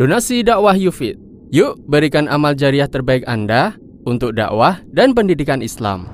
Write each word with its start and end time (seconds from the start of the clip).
Donasi 0.00 0.40
dakwah 0.40 0.72
Yufid. 0.80 1.20
Yuk 1.52 1.76
berikan 1.84 2.24
amal 2.24 2.56
jariah 2.56 2.88
terbaik 2.88 3.20
Anda 3.28 3.76
untuk 4.08 4.32
dakwah 4.32 4.80
dan 4.88 5.12
pendidikan 5.12 5.60
Islam. 5.60 6.08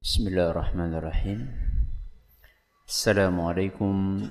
Bismillahirrahmanirrahim. 0.00 1.52
Assalamualaikum 2.88 4.24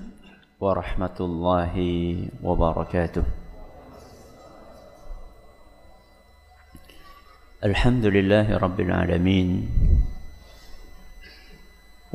warahmatullahi 0.58 2.34
wabarakatuh. 2.42 3.46
الحمد 7.62 8.04
لله 8.10 8.46
رب 8.58 8.78
العالمين 8.78 9.48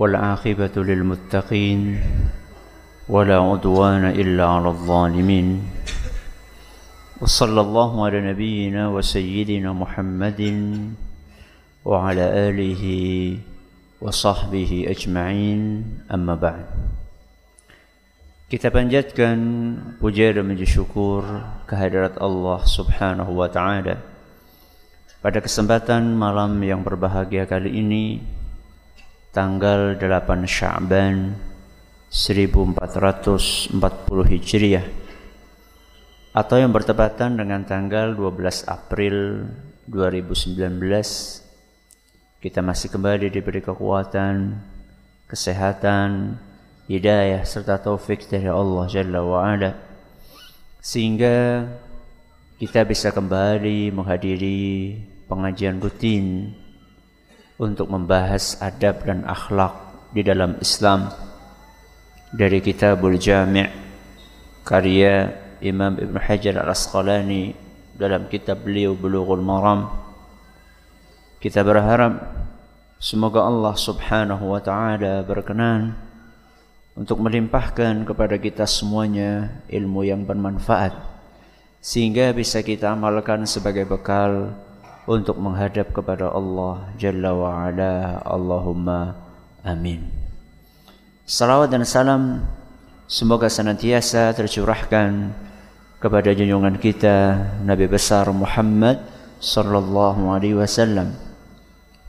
والعاقبة 0.02 0.76
للمتقين 0.76 1.82
ولا 3.10 3.38
عدوان 3.38 4.06
إلا 4.18 4.46
على 4.46 4.70
الظالمين 4.74 5.48
وصلى 7.22 7.62
الله 7.62 8.06
على 8.06 8.18
نبينا 8.34 8.90
وسيدنا 8.90 9.70
محمد 9.74 10.42
وعلى 11.86 12.26
آله 12.50 12.84
وصحبه 14.02 14.72
أجمعين 14.90 15.62
أما 16.10 16.36
بعد 16.36 16.66
Kita 18.52 18.74
panjatkan 18.74 19.38
puja 20.02 20.34
dan 20.34 20.50
puji 20.50 20.66
syukur 20.68 21.24
kehadirat 21.70 22.18
Allah 22.18 22.60
Subhanahu 22.66 23.38
wa 23.38 23.48
taala 23.48 24.02
Pada 25.22 25.38
kesempatan 25.40 26.18
malam 26.18 26.58
yang 26.66 26.82
berbahagia 26.82 27.46
kali 27.46 27.80
ini 27.80 28.41
tanggal 29.32 29.96
8 29.96 30.44
Sya'ban 30.44 31.40
1440 32.12 33.72
Hijriah 34.28 34.84
atau 36.36 36.60
yang 36.60 36.76
bertepatan 36.76 37.40
dengan 37.40 37.64
tanggal 37.64 38.12
12 38.12 38.68
April 38.68 39.48
2019 39.88 40.60
kita 42.44 42.60
masih 42.60 42.92
kembali 42.92 43.32
diberi 43.32 43.64
kekuatan, 43.64 44.60
kesehatan, 45.32 46.36
hidayah 46.92 47.48
serta 47.48 47.80
taufik 47.80 48.28
dari 48.28 48.52
Allah 48.52 48.84
Jalla 48.92 49.24
wa 49.24 49.48
ala 49.48 49.80
sehingga 50.84 51.72
kita 52.60 52.84
bisa 52.84 53.16
kembali 53.16 53.96
menghadiri 53.96 55.00
pengajian 55.32 55.80
rutin 55.80 56.52
untuk 57.62 57.94
membahas 57.94 58.58
adab 58.58 59.06
dan 59.06 59.22
akhlak 59.22 59.78
di 60.10 60.26
dalam 60.26 60.58
Islam 60.58 61.14
dari 62.34 62.58
Kitabul 62.58 63.22
Jami' 63.22 63.70
karya 64.66 65.30
Imam 65.62 65.94
Ibn 65.94 66.18
Hajar 66.18 66.58
Al-Asqalani 66.58 67.54
dalam 67.94 68.26
kitab 68.34 68.66
beliau 68.66 68.98
Bulughul 68.98 69.46
Maram. 69.46 69.94
Kita 71.38 71.62
berharap 71.62 72.34
semoga 72.98 73.46
Allah 73.46 73.78
Subhanahu 73.78 74.58
wa 74.58 74.62
taala 74.62 75.22
berkenan 75.22 75.94
untuk 76.98 77.22
melimpahkan 77.22 78.10
kepada 78.10 78.42
kita 78.42 78.66
semuanya 78.66 79.62
ilmu 79.70 80.02
yang 80.02 80.26
bermanfaat 80.26 80.98
sehingga 81.78 82.34
bisa 82.34 82.66
kita 82.66 82.98
amalkan 82.98 83.46
sebagai 83.46 83.86
bekal 83.86 84.50
untuk 85.12 85.36
menghadap 85.36 85.92
kepada 85.92 86.32
Allah 86.32 86.88
Jalla 86.96 87.36
wa 87.36 87.68
Ala. 87.68 88.24
Allahumma 88.24 89.20
amin. 89.68 90.08
Salawat 91.28 91.68
dan 91.68 91.84
salam 91.84 92.48
semoga 93.12 93.52
senantiasa 93.52 94.32
tercurahkan 94.32 95.36
kepada 96.00 96.32
junjungan 96.32 96.80
kita 96.80 97.44
Nabi 97.68 97.92
besar 97.92 98.32
Muhammad 98.32 99.04
sallallahu 99.44 100.32
alaihi 100.32 100.56
wasallam 100.56 101.12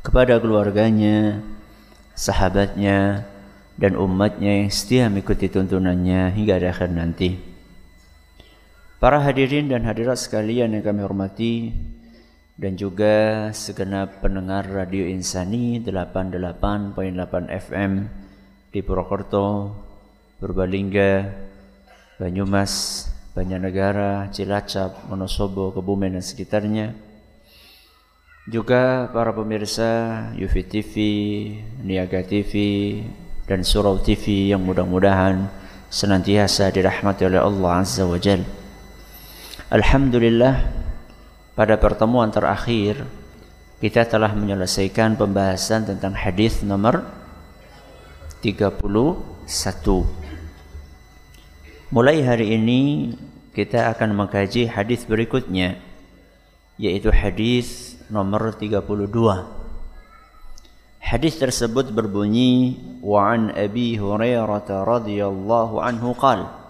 kepada 0.07 0.39
keluarganya, 0.39 1.43
sahabatnya 2.15 3.27
dan 3.79 3.99
umatnya 3.99 4.63
yang 4.63 4.71
setia 4.71 5.11
mengikuti 5.11 5.51
tuntunannya 5.51 6.35
hingga 6.35 6.59
akhir 6.59 6.91
nanti. 6.95 7.39
Para 9.03 9.19
hadirin 9.19 9.67
dan 9.67 9.83
hadirat 9.83 10.15
sekalian 10.15 10.79
yang 10.79 10.85
kami 10.87 11.03
hormati, 11.03 11.75
dan 12.63 12.79
juga 12.79 13.51
segenap 13.51 14.23
pendengar 14.23 14.63
Radio 14.71 15.03
Insani 15.03 15.83
88.8 15.83 16.95
FM 17.51 18.07
di 18.71 18.79
Purwokerto, 18.87 19.75
Purbalingga, 20.39 21.27
Banyumas, 22.23 23.05
Banyanegara, 23.35 24.31
Cilacap, 24.31 25.11
Wonosobo, 25.11 25.75
Kebumen 25.75 26.15
dan 26.15 26.23
sekitarnya. 26.23 26.95
Juga 28.47 29.11
para 29.11 29.35
pemirsa 29.35 30.31
Yufi 30.39 30.63
TV, 30.63 30.95
Niaga 31.83 32.23
TV, 32.23 32.55
dan 33.51 33.67
Surau 33.67 33.99
TV 33.99 34.55
yang 34.55 34.63
mudah-mudahan 34.63 35.51
senantiasa 35.91 36.71
dirahmati 36.71 37.27
oleh 37.27 37.43
Allah 37.43 37.83
Azza 37.83 38.07
wa 38.07 38.23
Jal. 38.23 38.47
Alhamdulillah 39.67 40.82
pada 41.53 41.77
pertemuan 41.77 42.33
terakhir 42.33 43.05
kita 43.83 44.09
telah 44.09 44.33
menyelesaikan 44.33 45.19
pembahasan 45.19 45.85
tentang 45.85 46.15
hadis 46.17 46.63
nomor 46.65 47.03
31. 48.41 49.19
Mulai 51.93 52.25
hari 52.25 52.57
ini 52.57 52.81
kita 53.53 53.93
akan 53.93 54.17
mengkaji 54.17 54.71
hadis 54.71 55.05
berikutnya 55.05 55.77
yaitu 56.81 57.13
hadis 57.13 58.01
nomor 58.09 58.57
32. 58.57 59.13
Hadis 61.03 61.37
tersebut 61.37 61.93
berbunyi 61.93 62.81
wa 63.05 63.35
an 63.35 63.53
Abi 63.53 64.01
Hurairah 64.01 64.65
radhiyallahu 64.65 65.83
anhu 65.85 66.17
qala 66.17 66.62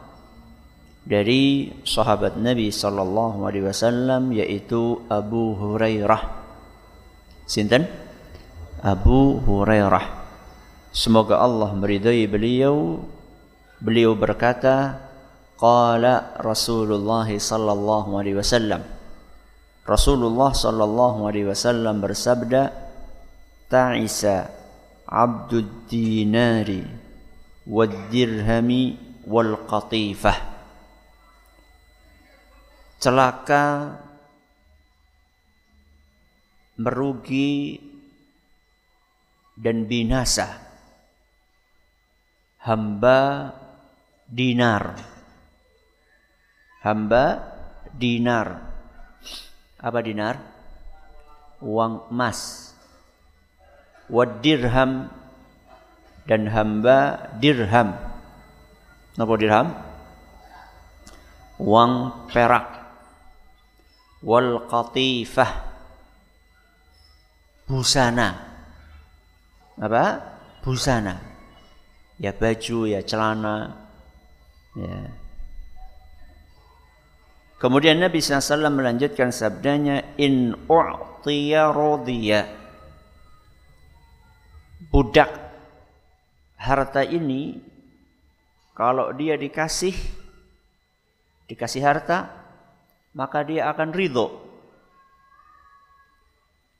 dari 1.03 1.75
sahabat 1.83 2.39
Nabi 2.39 2.71
sallallahu 2.71 3.43
alaihi 3.43 3.67
wasallam 3.67 4.31
yaitu 4.31 5.03
Abu 5.11 5.59
Hurairah. 5.59 6.23
Sinten? 7.47 7.91
Abu 8.83 9.43
Hurairah. 9.43 10.23
Semoga 10.95 11.43
Allah 11.43 11.75
meridai 11.75 12.27
beliau. 12.31 13.03
Beliau 13.83 14.15
berkata, 14.15 15.03
qala 15.59 16.39
Rasulullah 16.39 17.27
sallallahu 17.27 18.15
alaihi 18.15 18.39
wasallam. 18.39 18.87
Rasulullah 19.83 20.55
sallallahu 20.55 21.27
alaihi 21.27 21.51
wasallam 21.51 21.99
bersabda, 21.99 22.71
ta'isa 23.67 24.47
abdud 25.09 25.91
dinari 25.91 26.87
wad 27.67 27.91
dirhami 28.13 28.95
wal 29.27 29.67
qatifah 29.67 30.52
celaka, 33.03 33.99
merugi, 36.79 37.83
dan 39.59 39.91
binasa. 39.91 40.63
Hamba 42.63 43.51
dinar. 44.31 44.95
Hamba 46.87 47.43
dinar. 47.91 48.71
Apa 49.83 49.99
dinar? 49.99 50.39
Uang 51.59 52.07
emas. 52.07 52.71
Wadirham 54.07 55.11
dan 56.31 56.47
hamba 56.47 57.31
dirham. 57.43 57.98
Apa 59.19 59.34
dirham? 59.34 59.75
Uang 61.59 62.15
perak 62.31 62.82
wal 64.22 64.66
qatifah. 64.71 65.71
Busana. 67.66 68.28
Apa? 69.78 70.04
Busana. 70.63 71.19
Ya 72.19 72.30
baju 72.34 72.86
ya 72.86 73.03
celana. 73.03 73.77
Ya. 74.78 74.98
Kemudian 77.63 78.03
Nabi 78.03 78.19
SAW 78.19 78.66
melanjutkan 78.74 79.30
sabdanya 79.30 80.19
in 80.19 80.51
u'tiya 80.66 81.71
rodiya 81.71 82.63
budak 84.91 85.30
harta 86.59 87.07
ini 87.07 87.63
kalau 88.74 89.15
dia 89.15 89.39
dikasih 89.39 89.95
dikasih 91.47 91.80
harta 91.80 92.41
maka 93.12 93.44
dia 93.44 93.68
akan 93.72 93.92
ridho. 93.92 94.28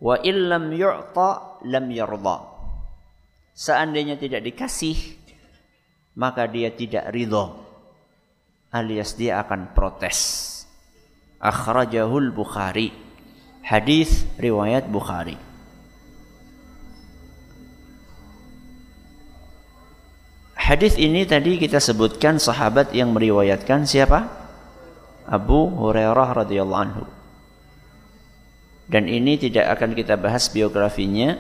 Wa 0.03 0.19
illam 0.25 0.73
yu'ta 0.75 1.63
lam 1.69 1.87
yarda. 1.93 2.37
Seandainya 3.53 4.17
tidak 4.17 4.43
dikasih, 4.43 4.97
maka 6.17 6.49
dia 6.49 6.73
tidak 6.73 7.13
ridho. 7.13 7.63
Alias 8.73 9.15
dia 9.15 9.39
akan 9.45 9.77
protes. 9.77 10.49
Akhrajahul 11.37 12.33
Bukhari. 12.33 12.91
Hadis 13.63 14.25
riwayat 14.41 14.89
Bukhari. 14.89 15.37
Hadis 20.57 20.97
ini 20.97 21.29
tadi 21.29 21.61
kita 21.61 21.83
sebutkan 21.83 22.41
sahabat 22.41 22.97
yang 22.97 23.13
meriwayatkan 23.13 23.85
siapa? 23.85 24.42
Abu 25.27 25.71
Hurairah 25.71 26.45
radhiyallahu 26.45 26.83
anhu. 26.83 27.05
Dan 28.91 29.09
ini 29.09 29.39
tidak 29.39 29.79
akan 29.79 29.97
kita 29.97 30.21
bahas 30.21 30.51
biografinya 30.53 31.39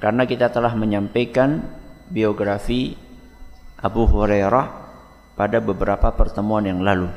karena 0.00 0.24
kita 0.24 0.48
telah 0.48 0.72
menyampaikan 0.72 1.64
biografi 2.08 2.96
Abu 3.82 4.08
Hurairah 4.08 4.66
pada 5.36 5.58
beberapa 5.60 6.08
pertemuan 6.14 6.64
yang 6.64 6.80
lalu. 6.80 7.10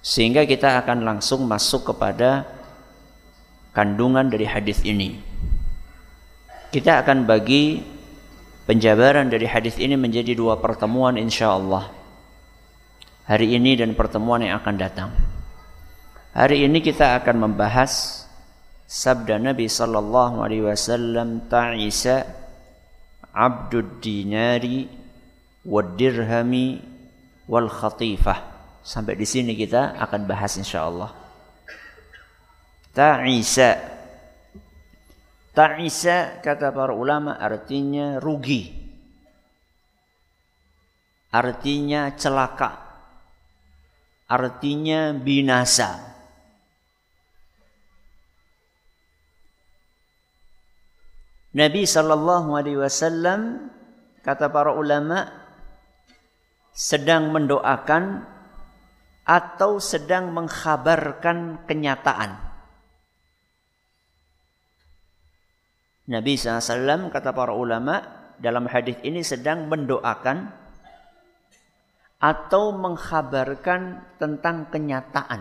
Sehingga 0.00 0.48
kita 0.48 0.80
akan 0.80 1.04
langsung 1.04 1.44
masuk 1.44 1.92
kepada 1.92 2.48
kandungan 3.76 4.32
dari 4.32 4.48
hadis 4.48 4.80
ini. 4.86 5.20
Kita 6.72 7.04
akan 7.04 7.28
bagi 7.28 7.82
Penjabaran 8.70 9.26
dari 9.26 9.50
hadis 9.50 9.82
ini 9.82 9.98
menjadi 9.98 10.30
dua 10.38 10.54
pertemuan 10.62 11.18
insya 11.18 11.58
Allah. 11.58 11.90
Hari 13.30 13.54
ini 13.54 13.78
dan 13.78 13.94
pertemuan 13.94 14.42
yang 14.42 14.58
akan 14.58 14.74
datang. 14.74 15.14
Hari 16.34 16.66
ini 16.66 16.82
kita 16.82 17.14
akan 17.22 17.46
membahas 17.46 18.26
sabda 18.90 19.38
Nabi 19.38 19.70
sallallahu 19.70 20.42
alaihi 20.42 20.66
wasallam 20.66 21.46
ta'isa 21.46 22.26
abdud 23.30 24.02
dinari 24.02 24.90
wad 25.62 25.94
dirhami 25.94 26.82
wal 27.46 27.70
khatifah. 27.70 28.50
Sampai 28.82 29.14
di 29.14 29.22
sini 29.22 29.54
kita 29.54 29.94
akan 29.94 30.26
bahas 30.26 30.58
insya 30.58 30.90
Allah. 30.90 31.14
Ta'isa 32.90 33.78
Ta'isa 35.54 36.42
kata 36.42 36.74
para 36.74 36.90
ulama 36.90 37.38
artinya 37.38 38.18
rugi. 38.18 38.74
Artinya 41.30 42.10
celaka. 42.18 42.89
Artinya 44.30 45.10
binasa. 45.10 46.06
Nabi 51.50 51.82
sallallahu 51.82 52.54
alaihi 52.54 52.78
wasallam 52.78 53.74
kata 54.22 54.54
para 54.54 54.70
ulama 54.70 55.26
sedang 56.70 57.34
mendoakan 57.34 58.22
atau 59.26 59.82
sedang 59.82 60.30
mengkhabarkan 60.30 61.66
kenyataan 61.66 62.50
Nabi 66.10 66.34
SAW 66.34 67.06
kata 67.14 67.30
para 67.30 67.54
ulama 67.54 68.02
dalam 68.42 68.66
hadis 68.66 68.98
ini 69.06 69.22
sedang 69.22 69.70
mendoakan 69.70 70.50
atau 72.20 72.76
mengkhabarkan 72.76 74.04
tentang 74.20 74.68
kenyataan. 74.68 75.40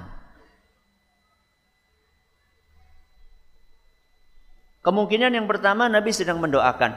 Kemungkinan 4.79 5.35
yang 5.35 5.43
pertama 5.43 5.91
Nabi 5.91 6.15
sedang 6.15 6.39
mendoakan 6.39 6.95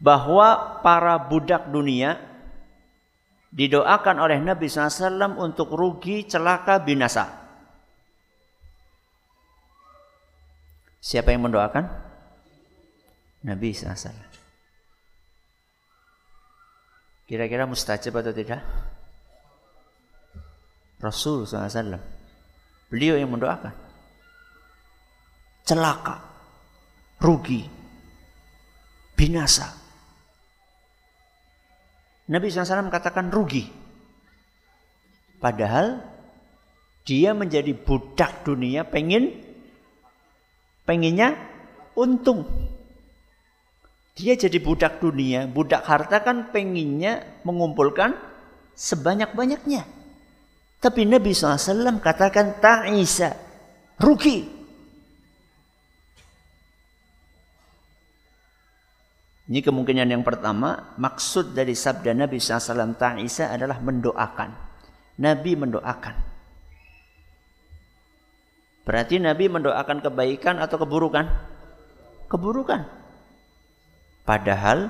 bahwa 0.00 0.80
para 0.80 1.20
budak 1.20 1.68
dunia 1.68 2.16
didoakan 3.52 4.16
oleh 4.16 4.40
Nabi 4.40 4.72
SAW 4.72 5.36
untuk 5.36 5.76
rugi, 5.76 6.24
celaka, 6.24 6.80
binasa. 6.80 7.28
Siapa 11.04 11.36
yang 11.36 11.44
mendoakan? 11.44 11.84
Nabi 13.44 13.76
SAW. 13.76 14.29
Kira-kira 17.30 17.62
mustajab 17.62 18.18
atau 18.18 18.34
tidak? 18.34 18.58
Rasul 20.98 21.46
SAW. 21.46 21.94
Beliau 22.90 23.14
yang 23.14 23.30
mendoakan. 23.30 23.70
Celaka. 25.62 26.18
Rugi. 27.22 27.62
Binasa. 29.14 29.70
Nabi 32.34 32.50
SAW 32.50 32.90
katakan 32.90 33.30
rugi. 33.30 33.62
Padahal 35.38 36.02
dia 37.06 37.30
menjadi 37.30 37.78
budak 37.78 38.42
dunia 38.42 38.82
pengen 38.82 39.38
pengennya 40.82 41.38
untung. 41.94 42.42
Dia 44.18 44.34
jadi 44.34 44.58
budak 44.58 44.98
dunia, 44.98 45.46
budak 45.46 45.86
harta 45.86 46.20
kan 46.20 46.50
pengennya 46.50 47.24
mengumpulkan 47.46 48.18
sebanyak-banyaknya. 48.74 49.86
Tapi 50.80 51.04
Nabi 51.04 51.36
SAW 51.36 52.00
katakan 52.00 52.56
ta'isa, 52.58 53.36
rugi. 54.00 54.48
Ini 59.50 59.60
kemungkinan 59.66 60.08
yang 60.08 60.22
pertama, 60.22 60.94
maksud 60.94 61.52
dari 61.52 61.74
sabda 61.74 62.14
Nabi 62.14 62.38
SAW 62.38 62.96
ta'isa 62.96 63.50
adalah 63.50 63.82
mendoakan. 63.82 64.50
Nabi 65.20 65.52
mendoakan. 65.58 66.16
Berarti 68.86 69.20
Nabi 69.20 69.52
mendoakan 69.52 70.00
kebaikan 70.00 70.56
atau 70.58 70.80
keburukan? 70.80 71.28
Keburukan. 72.30 72.99
Padahal 74.30 74.86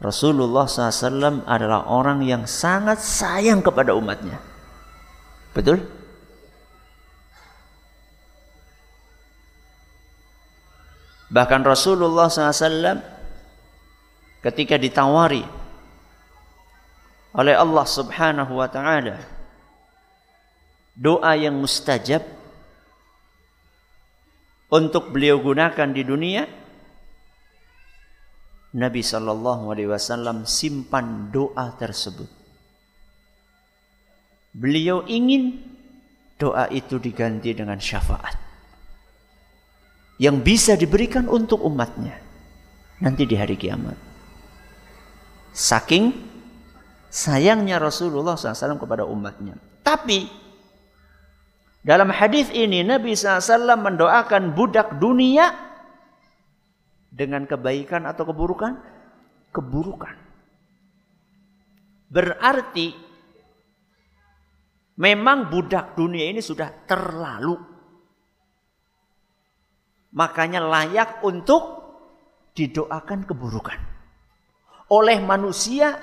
Rasulullah 0.00 0.64
SAW 0.64 1.44
adalah 1.44 1.84
orang 1.92 2.24
yang 2.24 2.48
sangat 2.48 3.04
sayang 3.04 3.60
kepada 3.60 3.92
umatnya. 3.92 4.40
Betul? 5.52 5.84
Bahkan 11.28 11.60
Rasulullah 11.68 12.32
SAW 12.32 13.04
ketika 14.40 14.80
ditawari 14.80 15.44
oleh 17.36 17.54
Allah 17.60 17.84
Subhanahu 17.84 18.56
wa 18.56 18.68
taala 18.72 19.20
doa 20.96 21.32
yang 21.36 21.60
mustajab 21.60 22.24
untuk 24.72 25.12
beliau 25.12 25.36
gunakan 25.44 25.92
di 25.92 26.00
dunia 26.08 26.63
Nabi 28.74 29.06
Shallallahu 29.06 29.70
Alaihi 29.70 29.86
Wasallam 29.86 30.50
simpan 30.50 31.30
doa 31.30 31.70
tersebut. 31.78 32.26
Beliau 34.54 35.06
ingin 35.06 35.62
doa 36.38 36.66
itu 36.70 36.98
diganti 36.98 37.54
dengan 37.54 37.78
syafaat 37.78 38.34
yang 40.18 40.42
bisa 40.42 40.78
diberikan 40.78 41.26
untuk 41.26 41.62
umatnya 41.62 42.18
nanti 43.02 43.26
di 43.26 43.34
hari 43.34 43.58
kiamat. 43.58 43.98
Saking 45.54 46.10
sayangnya 47.10 47.78
Rasulullah 47.78 48.34
SAW 48.34 48.78
kepada 48.78 49.06
umatnya. 49.06 49.54
Tapi 49.86 50.26
dalam 51.86 52.10
hadis 52.10 52.50
ini 52.50 52.82
Nabi 52.82 53.14
SAW 53.14 53.78
mendoakan 53.78 54.54
budak 54.54 54.98
dunia 54.98 55.73
dengan 57.14 57.46
kebaikan 57.46 58.10
atau 58.10 58.26
keburukan? 58.26 58.74
Keburukan. 59.54 60.16
Berarti 62.10 62.90
memang 64.98 65.46
budak 65.46 65.94
dunia 65.94 66.26
ini 66.26 66.42
sudah 66.42 66.86
terlalu. 66.90 67.54
Makanya 70.14 70.62
layak 70.62 71.22
untuk 71.26 71.62
didoakan 72.54 73.26
keburukan. 73.26 73.78
Oleh 74.90 75.18
manusia 75.18 75.98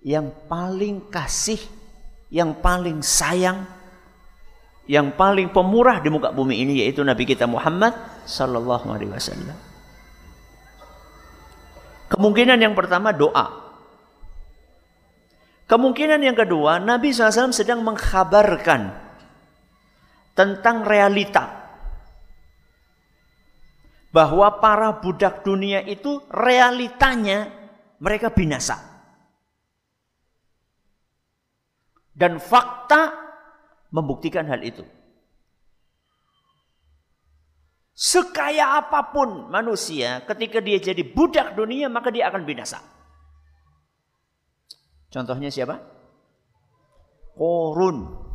yang 0.00 0.32
paling 0.48 1.12
kasih, 1.12 1.60
yang 2.32 2.56
paling 2.64 3.04
sayang, 3.04 3.68
yang 4.90 5.14
paling 5.14 5.54
pemurah 5.54 6.02
di 6.02 6.10
muka 6.10 6.34
bumi 6.34 6.66
ini 6.66 6.82
yaitu 6.82 7.06
Nabi 7.06 7.22
kita 7.22 7.46
Muhammad 7.46 7.94
sallallahu 8.26 8.90
alaihi 8.90 9.14
wasallam. 9.14 9.54
Kemungkinan 12.10 12.58
yang 12.58 12.74
pertama 12.74 13.14
doa. 13.14 13.70
Kemungkinan 15.70 16.18
yang 16.18 16.34
kedua, 16.34 16.82
Nabi 16.82 17.14
SAW 17.14 17.54
sedang 17.54 17.86
mengkhabarkan 17.86 18.90
tentang 20.34 20.82
realita. 20.82 21.62
bahwa 24.10 24.58
para 24.58 24.98
budak 24.98 25.46
dunia 25.46 25.86
itu 25.86 26.18
realitanya 26.34 27.46
mereka 28.02 28.34
binasa. 28.34 28.74
Dan 32.10 32.42
fakta 32.42 33.29
membuktikan 33.90 34.46
hal 34.46 34.62
itu. 34.62 34.86
Sekaya 37.92 38.80
apa 38.80 39.12
pun 39.12 39.52
manusia, 39.52 40.24
ketika 40.24 40.64
dia 40.64 40.80
jadi 40.80 41.04
budak 41.04 41.52
dunia, 41.52 41.92
maka 41.92 42.08
dia 42.08 42.32
akan 42.32 42.48
binasa. 42.48 42.80
Contohnya 45.12 45.52
siapa? 45.52 45.76
Korun. 47.36 48.30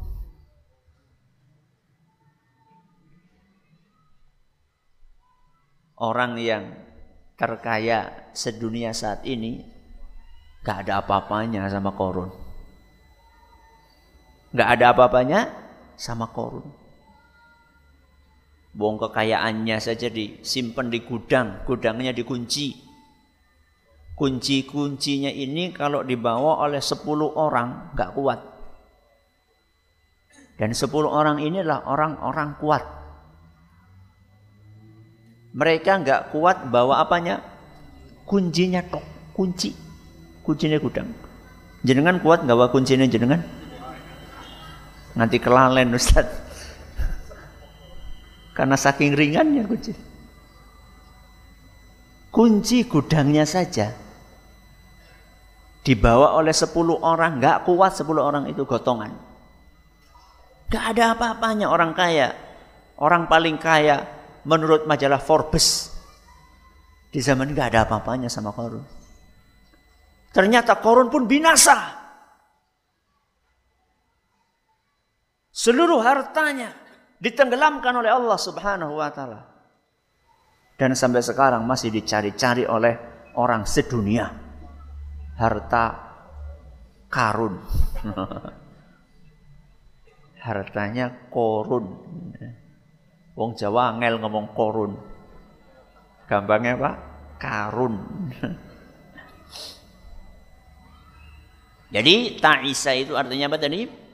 orang 6.01 6.35
yang 6.39 6.63
terkaya 7.39 8.31
sedunia 8.35 8.91
saat 8.91 9.23
ini 9.23 9.63
gak 10.63 10.87
ada 10.87 11.03
apa-apanya 11.03 11.67
sama 11.71 11.95
korun. 11.95 12.31
Gak 14.55 14.79
ada 14.79 14.95
apa-apanya 14.95 15.51
sama 15.99 16.31
korun. 16.31 16.63
Bong 18.71 18.95
kekayaannya 18.99 19.79
saja 19.83 20.07
disimpan 20.07 20.87
di 20.87 21.03
gudang, 21.03 21.63
gudangnya 21.67 22.15
dikunci. 22.15 22.75
Kunci-kuncinya 24.15 25.27
ini 25.27 25.75
kalau 25.75 25.99
dibawa 26.07 26.63
oleh 26.63 26.79
10 26.79 27.03
orang 27.35 27.91
gak 27.99 28.15
kuat. 28.15 28.39
Dan 30.55 30.71
10 30.71 30.87
orang 31.03 31.43
inilah 31.43 31.83
orang-orang 31.83 32.55
kuat. 32.55 32.83
Mereka 35.55 36.03
nggak 36.03 36.35
kuat 36.35 36.67
bawa 36.67 37.03
apanya? 37.03 37.39
Kuncinya 38.27 38.83
tok, 38.83 39.03
kunci. 39.31 39.71
Kuncinya 40.43 40.79
gudang. 40.79 41.07
Jenengan 41.83 42.19
kuat 42.19 42.43
nggak 42.43 42.55
bawa 42.59 42.71
kuncinya 42.71 43.07
jenengan? 43.07 43.39
Nanti 45.15 45.39
kelalen 45.39 45.95
Ustaz. 45.95 46.27
Karena 48.55 48.75
saking 48.79 49.15
ringannya 49.15 49.63
kunci. 49.67 49.91
Kunci 52.31 52.83
gudangnya 52.87 53.47
saja 53.47 53.95
dibawa 55.85 56.35
oleh 56.35 56.51
10 56.51 56.71
orang, 56.99 57.39
nggak 57.39 57.63
kuat 57.63 57.95
10 57.95 58.11
orang 58.19 58.43
itu 58.51 58.67
gotongan. 58.67 59.11
Gak 60.67 60.83
ada 60.95 61.15
apa-apanya 61.15 61.71
orang 61.71 61.95
kaya. 61.95 62.35
Orang 62.95 63.27
paling 63.27 63.59
kaya 63.59 64.07
menurut 64.47 64.87
majalah 64.87 65.19
Forbes 65.19 65.91
di 67.11 67.19
zaman 67.23 67.51
nggak 67.51 67.75
ada 67.75 67.79
apa-apanya 67.87 68.27
sama 68.27 68.55
korun. 68.55 68.83
Ternyata 70.35 70.79
korun 70.79 71.07
pun 71.07 71.27
binasa. 71.27 72.04
Seluruh 75.55 76.03
hartanya 76.03 76.75
ditenggelamkan 77.23 77.95
oleh 77.95 78.11
Allah 78.11 78.35
Subhanahu 78.35 78.99
wa 78.99 79.07
taala. 79.07 79.39
Dan 80.75 80.91
sampai 80.91 81.23
sekarang 81.23 81.63
masih 81.63 81.95
dicari-cari 81.95 82.67
oleh 82.67 82.99
orang 83.39 83.63
sedunia. 83.63 84.27
Harta 85.39 85.95
karun. 87.07 87.63
Hartanya 90.45 91.31
korun. 91.31 92.03
Wong 93.39 93.55
Jawa 93.55 93.95
angel 93.95 94.19
ngomong 94.19 94.51
korun. 94.51 94.99
Gampangnya 96.27 96.75
apa? 96.75 96.91
Karun. 97.39 97.95
Jadi 101.95 102.43
ta'isa 102.43 102.91
itu 102.91 103.15
artinya 103.15 103.47
apa 103.47 103.55
tadi? 103.55 104.04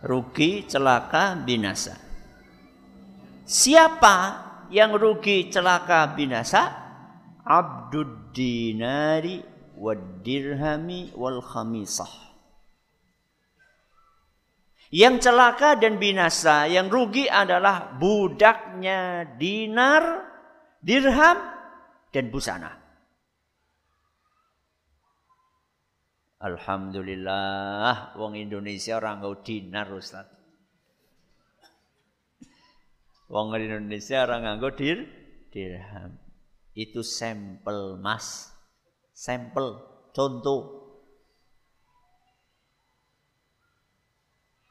Rugi, 0.00 0.64
celaka, 0.64 1.36
binasa. 1.36 1.92
Siapa 3.44 4.16
yang 4.72 4.96
rugi, 4.96 5.52
celaka, 5.52 6.16
binasa? 6.16 6.62
Abdud 7.44 8.32
dinari 8.32 9.44
wad 9.76 10.24
dirhami 10.24 11.12
wal 11.12 11.44
khamisah. 11.44 12.30
Yang 14.90 15.30
celaka 15.30 15.76
dan 15.76 16.00
binasa, 16.00 16.64
yang 16.66 16.88
rugi 16.88 17.28
adalah 17.28 17.94
budaknya 18.00 19.36
dinar, 19.36 20.26
dirham, 20.82 21.38
dan 22.10 22.26
busana. 22.32 22.79
Alhamdulillah, 26.40 28.16
wong 28.16 28.32
Indonesia 28.32 28.96
orang 28.96 29.20
ngau 29.20 29.44
dinar 29.44 29.92
Ustaz. 29.92 30.24
Wong 33.28 33.52
Indonesia 33.60 34.24
orang 34.24 34.48
nganggo 34.48 34.72
dir, 34.72 35.04
dirham. 35.52 36.16
Itu 36.72 37.04
sampel 37.04 38.00
mas, 38.00 38.48
sampel, 39.12 39.84
contoh 40.16 40.80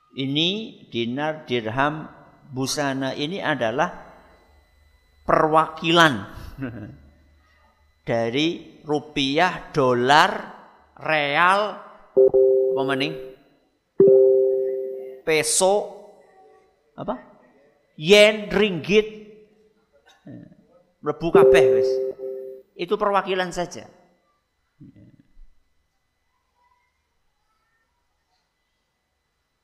Ini 0.09 0.89
dinar, 0.89 1.45
dirham, 1.45 2.09
busana 2.49 3.13
ini 3.13 3.39
adalah 3.39 3.93
perwakilan 5.21 6.13
dari 8.09 8.81
rupiah, 8.83 9.69
dolar, 9.69 10.58
real, 10.99 11.79
apa 12.75 12.83
Peso, 15.23 15.75
apa? 16.97 17.15
Yen, 17.99 18.47
ringgit, 18.51 19.07
mlebu 21.03 21.27
kabeh 21.31 21.65
wis. 21.79 21.89
Itu 22.79 22.95
perwakilan 22.95 23.51
saja. 23.51 23.87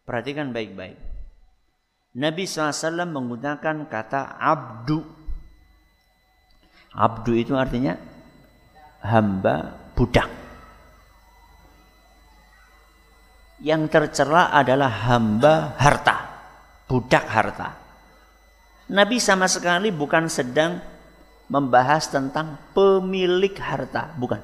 Perhatikan 0.06 0.54
baik-baik. 0.54 1.02
Nabi 2.16 2.44
SAW 2.46 3.10
menggunakan 3.10 3.90
kata 3.90 4.38
abdu. 4.38 5.02
Abdu 6.94 7.32
itu 7.36 7.58
artinya 7.58 7.98
hamba 9.02 9.76
budak. 9.98 10.45
Yang 13.66 13.90
tercela 13.90 14.54
adalah 14.54 15.10
hamba 15.10 15.74
harta, 15.82 16.18
budak 16.86 17.26
harta. 17.26 17.74
Nabi 18.94 19.18
sama 19.18 19.50
sekali 19.50 19.90
bukan 19.90 20.30
sedang 20.30 20.78
membahas 21.50 22.14
tentang 22.14 22.62
pemilik 22.78 23.58
harta, 23.58 24.14
bukan. 24.22 24.38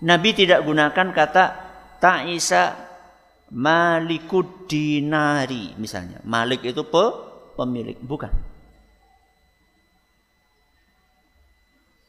Nabi 0.00 0.32
tidak 0.32 0.64
gunakan 0.64 1.08
kata 1.12 1.44
ta'isa 2.00 2.94
Malikud 3.54 4.66
dinari 4.66 5.76
misalnya. 5.78 6.18
Malik 6.24 6.64
itu 6.66 6.82
pe, 6.88 7.04
pemilik, 7.54 7.94
bukan. 8.00 8.32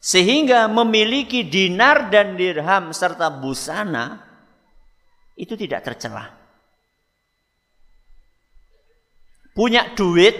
Sehingga 0.02 0.66
memiliki 0.72 1.46
dinar 1.46 2.10
dan 2.10 2.34
dirham 2.40 2.90
serta 2.96 3.30
busana 3.30 4.25
itu 5.36 5.54
tidak 5.60 5.84
tercela. 5.84 6.32
Punya 9.56 9.96
duit, 9.96 10.36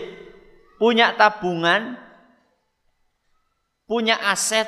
punya 0.76 1.16
tabungan, 1.16 1.96
punya 3.88 4.20
aset 4.28 4.68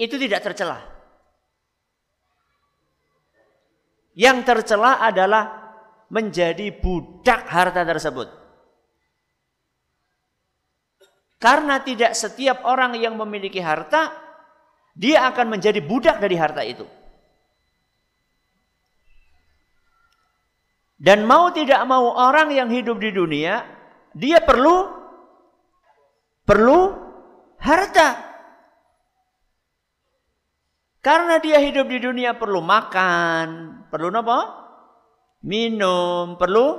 itu 0.00 0.16
tidak 0.16 0.40
tercela. 0.40 0.80
Yang 4.12 4.38
tercela 4.44 5.00
adalah 5.00 5.62
menjadi 6.12 6.68
budak 6.76 7.48
harta 7.48 7.84
tersebut. 7.84 8.28
Karena 11.40 11.82
tidak 11.82 12.14
setiap 12.14 12.62
orang 12.68 12.94
yang 13.00 13.18
memiliki 13.18 13.58
harta, 13.58 14.14
dia 14.94 15.26
akan 15.32 15.58
menjadi 15.58 15.80
budak 15.82 16.20
dari 16.22 16.36
harta 16.38 16.62
itu. 16.62 16.86
Dan 21.02 21.26
mau 21.26 21.50
tidak 21.50 21.82
mau 21.82 22.14
orang 22.14 22.54
yang 22.54 22.70
hidup 22.70 23.02
di 23.02 23.10
dunia, 23.10 23.66
dia 24.14 24.38
perlu 24.38 24.86
perlu 26.46 26.94
harta. 27.58 28.22
Karena 31.02 31.42
dia 31.42 31.58
hidup 31.58 31.90
di 31.90 31.98
dunia 31.98 32.38
perlu 32.38 32.62
makan, 32.62 33.46
perlu 33.90 34.14
apa? 34.14 34.40
Minum, 35.42 36.38
perlu 36.38 36.78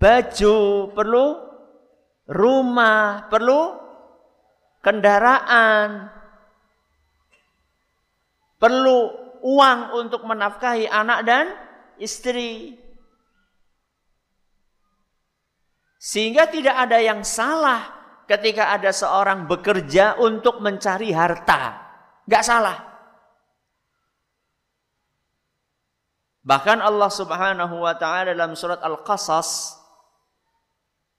baju, 0.00 0.56
perlu 0.96 1.24
rumah, 2.24 3.28
perlu 3.28 3.60
kendaraan, 4.80 6.08
perlu 8.56 8.98
uang 9.44 9.80
untuk 10.00 10.24
menafkahi 10.24 10.88
anak 10.88 11.20
dan 11.28 11.52
istri. 12.00 12.83
Sehingga 16.04 16.52
tidak 16.52 16.76
ada 16.76 17.00
yang 17.00 17.24
salah 17.24 17.80
ketika 18.28 18.76
ada 18.76 18.92
seorang 18.92 19.48
bekerja 19.48 20.20
untuk 20.20 20.60
mencari 20.60 21.16
harta. 21.16 21.80
Gak 22.28 22.44
salah. 22.44 22.76
Bahkan 26.44 26.84
Allah 26.84 27.08
Subhanahu 27.08 27.88
wa 27.88 27.96
taala 27.96 28.36
dalam 28.36 28.52
surat 28.52 28.84
Al-Qasas 28.84 29.80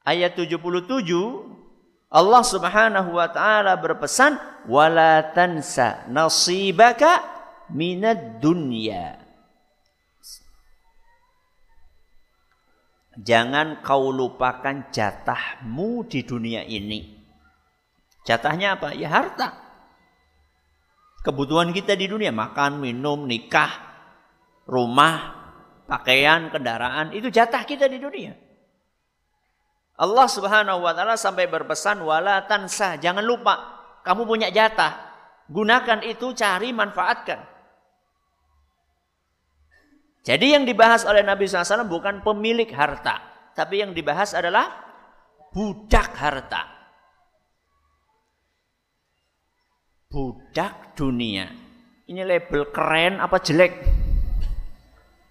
ayat 0.05 0.37
77 0.37 0.85
Allah 2.13 2.43
Subhanahu 2.45 3.17
wa 3.17 3.25
taala 3.33 3.73
berpesan 3.81 4.37
wala 4.69 5.33
tansa 5.33 6.05
nasibaka 6.13 7.25
minad 7.73 8.37
dunya 8.37 9.24
Jangan 13.15 13.79
kau 13.79 14.11
lupakan 14.11 14.91
jatahmu 14.91 16.03
di 16.11 16.27
dunia 16.27 16.67
ini. 16.67 17.15
Jatahnya 18.27 18.75
apa? 18.75 18.91
Ya 18.91 19.07
harta. 19.07 19.55
Kebutuhan 21.23 21.71
kita 21.71 21.95
di 21.95 22.11
dunia 22.11 22.35
makan, 22.35 22.83
minum, 22.83 23.23
nikah, 23.23 23.71
rumah, 24.67 25.33
pakaian, 25.87 26.51
kendaraan 26.51 27.15
itu 27.15 27.31
jatah 27.31 27.63
kita 27.63 27.87
di 27.89 27.97
dunia. 27.97 28.35
Allah 29.95 30.27
Subhanahu 30.27 30.83
wa 30.83 30.91
taala 30.91 31.15
sampai 31.15 31.47
berpesan 31.47 32.03
wala 32.03 32.43
tansa, 32.43 32.99
jangan 32.99 33.23
lupa 33.23 33.55
kamu 34.03 34.27
punya 34.27 34.51
jatah. 34.51 35.15
Gunakan 35.47 36.03
itu 36.03 36.35
cari 36.35 36.75
manfaatkan. 36.75 37.54
Jadi 40.25 40.57
yang 40.57 40.65
dibahas 40.65 41.05
oleh 41.05 41.21
Nabi 41.21 41.45
SAW 41.45 41.85
bukan 41.85 42.25
pemilik 42.25 42.65
harta. 42.73 43.21
Tapi 43.53 43.85
yang 43.85 43.93
dibahas 43.93 44.33
adalah 44.33 44.65
budak 45.53 46.17
harta. 46.17 46.65
Budak 50.09 50.97
dunia. 50.97 51.45
Ini 52.09 52.25
label 52.25 52.73
keren 52.73 53.21
apa 53.21 53.37
jelek? 53.37 53.85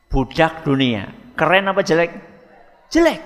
Budak 0.07 0.63
dunia. 0.63 1.11
Keren 1.35 1.75
apa 1.75 1.83
jelek? 1.83 2.11
Jelek. 2.87 3.21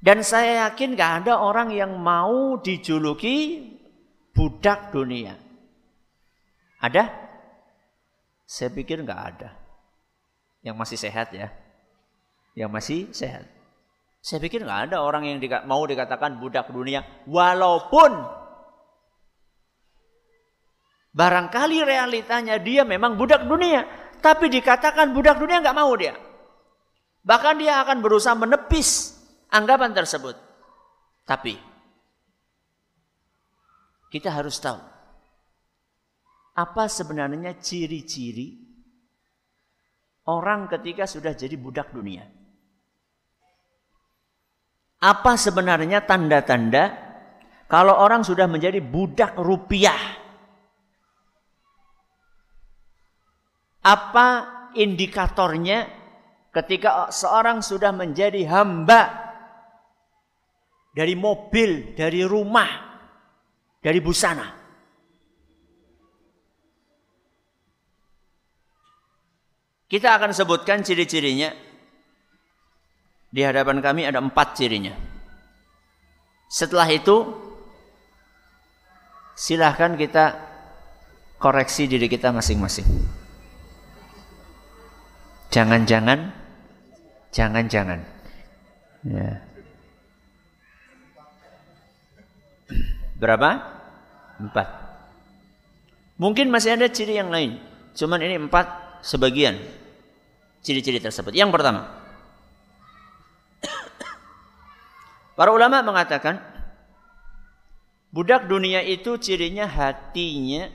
Dan 0.00 0.22
saya 0.22 0.70
yakin 0.70 0.94
gak 0.94 1.26
ada 1.26 1.42
orang 1.42 1.74
yang 1.74 1.98
mau 1.98 2.56
dijuluki 2.62 3.68
budak 4.32 4.94
dunia. 4.94 5.34
Ada? 6.80 7.29
Saya 8.50 8.74
pikir 8.74 8.98
nggak 9.06 9.20
ada. 9.30 9.54
Yang 10.66 10.76
masih 10.82 10.98
sehat 10.98 11.30
ya. 11.30 11.54
Yang 12.58 12.70
masih 12.74 13.00
sehat. 13.14 13.46
Saya 14.18 14.42
pikir 14.42 14.66
nggak 14.66 14.90
ada 14.90 15.06
orang 15.06 15.22
yang 15.30 15.38
mau 15.70 15.86
dikatakan 15.86 16.42
budak 16.42 16.66
dunia. 16.74 17.06
Walaupun 17.30 18.10
barangkali 21.14 21.78
realitanya 21.86 22.58
dia 22.58 22.82
memang 22.82 23.14
budak 23.14 23.46
dunia. 23.46 23.86
Tapi 24.18 24.50
dikatakan 24.50 25.14
budak 25.14 25.38
dunia 25.38 25.62
nggak 25.62 25.78
mau 25.78 25.94
dia. 25.94 26.18
Bahkan 27.22 27.54
dia 27.54 27.78
akan 27.86 28.02
berusaha 28.02 28.34
menepis 28.34 29.14
anggapan 29.46 29.94
tersebut. 29.94 30.34
Tapi 31.22 31.54
kita 34.10 34.34
harus 34.34 34.58
tahu 34.58 34.99
apa 36.60 36.92
sebenarnya 36.92 37.56
ciri-ciri 37.56 38.60
orang 40.28 40.68
ketika 40.68 41.08
sudah 41.08 41.32
jadi 41.32 41.56
budak 41.56 41.88
dunia? 41.96 42.28
Apa 45.00 45.40
sebenarnya 45.40 46.04
tanda-tanda 46.04 46.92
kalau 47.64 47.96
orang 47.96 48.20
sudah 48.20 48.44
menjadi 48.44 48.84
budak 48.84 49.40
rupiah? 49.40 50.20
Apa 53.80 54.28
indikatornya 54.76 55.88
ketika 56.52 57.08
seorang 57.08 57.64
sudah 57.64 57.96
menjadi 57.96 58.44
hamba 58.44 59.32
dari 60.92 61.16
mobil, 61.16 61.96
dari 61.96 62.20
rumah, 62.20 62.68
dari 63.80 64.04
busana? 64.04 64.59
Kita 69.90 70.14
akan 70.14 70.30
sebutkan 70.30 70.86
ciri-cirinya. 70.86 71.50
Di 73.30 73.42
hadapan 73.42 73.82
kami 73.82 74.06
ada 74.06 74.22
empat 74.22 74.54
cirinya. 74.54 74.94
Setelah 76.46 76.86
itu, 76.90 77.26
silahkan 79.34 79.98
kita 79.98 80.38
koreksi 81.42 81.90
diri 81.90 82.06
kita 82.06 82.30
masing-masing. 82.30 82.86
Jangan-jangan, 85.50 86.30
jangan-jangan. 87.34 87.98
Ya. 89.02 89.42
Berapa? 93.18 93.50
Empat. 94.38 94.68
Mungkin 96.14 96.46
masih 96.46 96.78
ada 96.78 96.86
ciri 96.86 97.18
yang 97.18 97.34
lain. 97.34 97.58
Cuman 97.98 98.22
ini 98.22 98.38
empat 98.38 98.89
sebagian 99.00 99.56
ciri-ciri 100.64 101.00
tersebut. 101.00 101.32
Yang 101.32 101.50
pertama, 101.56 101.88
para 105.38 105.50
ulama 105.52 105.80
mengatakan 105.84 106.40
budak 108.12 108.50
dunia 108.50 108.84
itu 108.84 109.16
cirinya 109.16 109.64
hatinya 109.70 110.68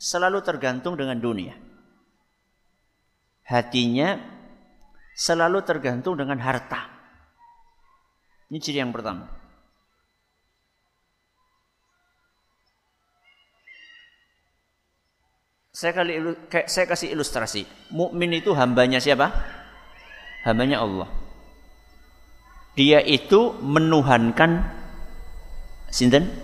selalu 0.00 0.42
tergantung 0.44 0.98
dengan 0.98 1.18
dunia. 1.18 1.54
Hatinya 3.48 4.20
selalu 5.16 5.64
tergantung 5.64 6.20
dengan 6.20 6.36
harta. 6.36 6.84
Ini 8.52 8.58
ciri 8.60 8.80
yang 8.80 8.92
pertama. 8.92 9.37
Saya 15.78 15.94
kali 15.94 16.18
saya 16.66 16.90
kasih 16.90 17.14
ilustrasi. 17.14 17.62
Mukmin 17.94 18.34
itu 18.34 18.50
hambanya 18.50 18.98
siapa? 18.98 19.30
Hambanya 20.42 20.82
Allah. 20.82 21.06
Dia 22.74 22.98
itu 22.98 23.54
menuhankan 23.62 24.66
sinten? 25.86 26.34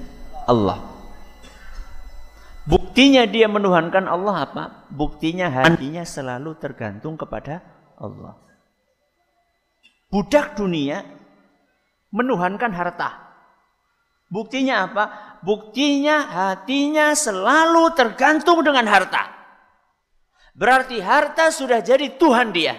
Allah. 0.47 0.79
Buktinya 2.63 3.27
dia 3.27 3.51
menuhankan 3.51 4.07
Allah 4.07 4.47
apa? 4.47 4.65
Buktinya 4.95 5.51
hatinya 5.51 6.07
selalu 6.07 6.55
tergantung 6.63 7.19
kepada 7.19 7.59
Allah. 7.99 8.39
Budak 10.15 10.55
dunia 10.55 11.03
menuhankan 12.15 12.71
harta. 12.71 13.24
Buktinya 14.35 14.91
apa? 14.91 15.05
Buktinya 15.47 16.27
hatinya 16.27 17.15
selalu 17.15 17.95
tergantung 17.95 18.67
dengan 18.67 18.83
harta. 18.91 19.31
Berarti 20.59 20.99
harta 20.99 21.55
sudah 21.55 21.79
jadi 21.79 22.19
Tuhan 22.19 22.51
dia. 22.51 22.75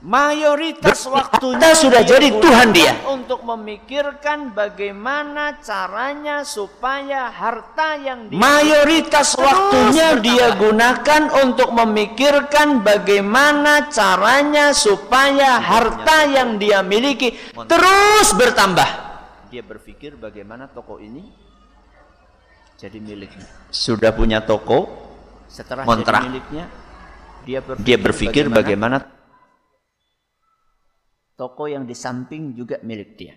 Mayoritas 0.00 1.04
waktunya 1.04 1.76
sudah 1.76 2.00
jadi 2.00 2.32
Tuhan 2.40 2.72
dia 2.72 2.96
untuk 3.04 3.44
memikirkan 3.44 4.56
bagaimana 4.56 5.60
caranya 5.60 6.40
supaya 6.40 7.28
harta 7.28 8.00
yang 8.00 8.32
dia 8.32 8.40
mayoritas 8.40 9.36
waktunya 9.36 10.16
dia 10.24 10.56
gunakan 10.56 11.28
untuk 11.44 11.76
memikirkan 11.76 12.80
bagaimana 12.80 13.92
caranya 13.92 14.72
supaya 14.72 15.60
harta 15.60 16.24
yang 16.32 16.56
dia 16.56 16.80
miliki 16.80 17.36
terus 17.68 18.32
bertambah. 18.32 18.88
Dia 19.52 19.60
berpikir 19.60 20.16
bagaimana 20.16 20.72
toko 20.72 20.96
ini 20.96 21.28
jadi 22.80 22.96
miliknya. 22.96 23.44
Sudah 23.68 24.16
punya 24.16 24.40
toko, 24.40 24.88
setelah 25.44 25.84
kontrak. 25.84 26.24
jadi 26.24 26.28
miliknya, 26.32 26.64
dia 27.44 27.60
berpikir, 27.60 27.84
dia 27.84 27.96
berpikir 28.00 28.44
bagaimana, 28.48 29.04
bagaimana 29.04 29.19
toko 31.40 31.64
yang 31.72 31.88
di 31.88 31.96
samping 31.96 32.52
juga 32.52 32.76
milik 32.84 33.16
dia. 33.16 33.32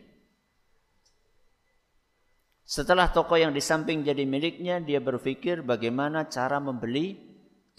Setelah 2.67 3.07
toko 3.15 3.39
yang 3.39 3.55
di 3.55 3.63
samping 3.63 4.03
jadi 4.03 4.27
miliknya, 4.27 4.83
dia 4.83 4.99
berpikir 4.99 5.63
bagaimana 5.63 6.27
cara 6.27 6.59
membeli 6.59 7.15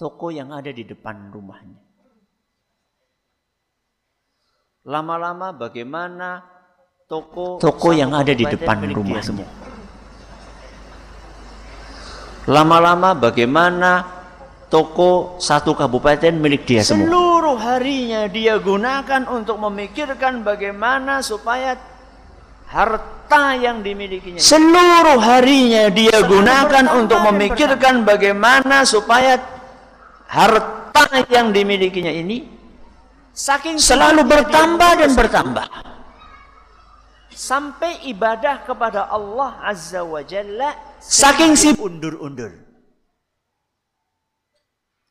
toko 0.01 0.33
yang 0.33 0.49
ada 0.49 0.73
di 0.73 0.81
depan 0.89 1.29
rumahnya. 1.29 1.77
Lama-lama 4.89 5.53
bagaimana 5.53 6.41
toko 7.05 7.61
toko 7.61 7.93
yang 7.93 8.17
ada 8.17 8.33
di 8.33 8.49
depan 8.49 8.81
rumah 8.97 9.21
semua. 9.21 9.49
Lama-lama 12.49 13.17
bagaimana 13.17 14.14
toko 14.75 15.39
satu 15.39 15.79
kabupaten 15.79 16.35
milik 16.35 16.67
dia 16.67 16.83
semua. 16.83 17.07
Seluruh 17.07 17.55
harinya 17.63 18.27
dia 18.27 18.59
gunakan 18.59 19.23
untuk 19.31 19.63
memikirkan 19.63 20.43
bagaimana 20.43 21.23
supaya 21.23 21.79
harta 22.67 23.55
yang 23.55 23.87
dimilikinya. 23.87 24.43
Seluruh 24.43 25.23
harinya 25.23 25.87
dia 25.95 26.19
gunakan 26.27 26.91
untuk 26.99 27.23
memikirkan 27.31 28.03
bagaimana 28.03 28.83
supaya 28.83 29.39
harta 30.27 31.23
yang 31.31 31.55
dimilikinya 31.55 32.11
ini 32.11 32.51
Saking 33.35 33.83
selalu 33.83 34.23
bertambah 34.31 34.91
dan 34.95 35.11
bertambah. 35.11 35.67
Sampai 37.35 38.07
ibadah 38.07 38.63
kepada 38.63 39.11
Allah 39.11 39.59
Azza 39.59 40.07
wa 40.07 40.23
Jalla 40.23 40.71
saking 41.03 41.59
si 41.59 41.75
undur-undur. 41.75 42.64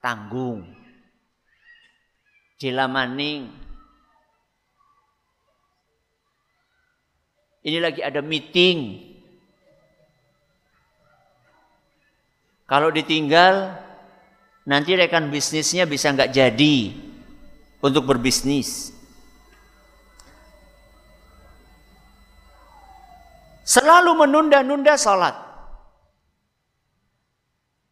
Tanggung. 0.04 0.68
Dilamaning. 2.60 3.48
Ini 7.64 7.80
lagi 7.80 8.04
ada 8.04 8.20
meeting. 8.20 9.00
Kalau 12.68 12.92
ditinggal, 12.92 13.80
nanti 14.68 14.92
rekan 15.00 15.32
bisnisnya 15.32 15.88
bisa 15.88 16.12
nggak 16.12 16.36
jadi 16.36 16.78
untuk 17.80 18.04
berbisnis. 18.04 18.92
Selalu 23.64 24.12
menunda-nunda 24.28 25.00
salat. 25.00 25.43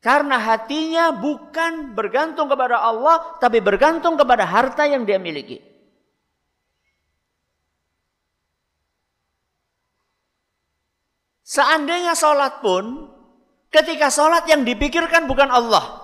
Karena 0.02 0.42
hatinya 0.42 1.14
bukan 1.14 1.94
bergantung 1.94 2.50
kepada 2.50 2.82
Allah, 2.82 3.38
tapi 3.38 3.62
bergantung 3.62 4.18
kepada 4.18 4.50
harta 4.50 4.90
yang 4.90 5.06
dia 5.06 5.22
miliki. 5.22 5.62
Seandainya 11.46 12.18
sholat 12.18 12.66
pun, 12.66 13.14
ketika 13.70 14.10
sholat 14.10 14.50
yang 14.50 14.66
dipikirkan 14.66 15.30
bukan 15.30 15.54
Allah, 15.54 16.02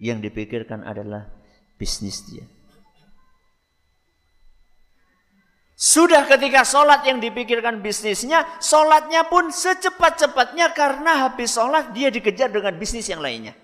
yang 0.00 0.24
dipikirkan 0.24 0.80
adalah 0.80 1.28
bisnis 1.76 2.24
dia. 2.24 2.48
Sudah 5.80 6.28
ketika 6.28 6.60
sholat 6.60 7.08
yang 7.08 7.24
dipikirkan 7.24 7.80
bisnisnya, 7.80 8.44
sholatnya 8.60 9.24
pun 9.32 9.48
secepat-cepatnya 9.48 10.76
karena 10.76 11.24
habis 11.24 11.56
sholat 11.56 11.96
dia 11.96 12.12
dikejar 12.12 12.52
dengan 12.52 12.76
bisnis 12.76 13.08
yang 13.08 13.24
lainnya. 13.24 13.56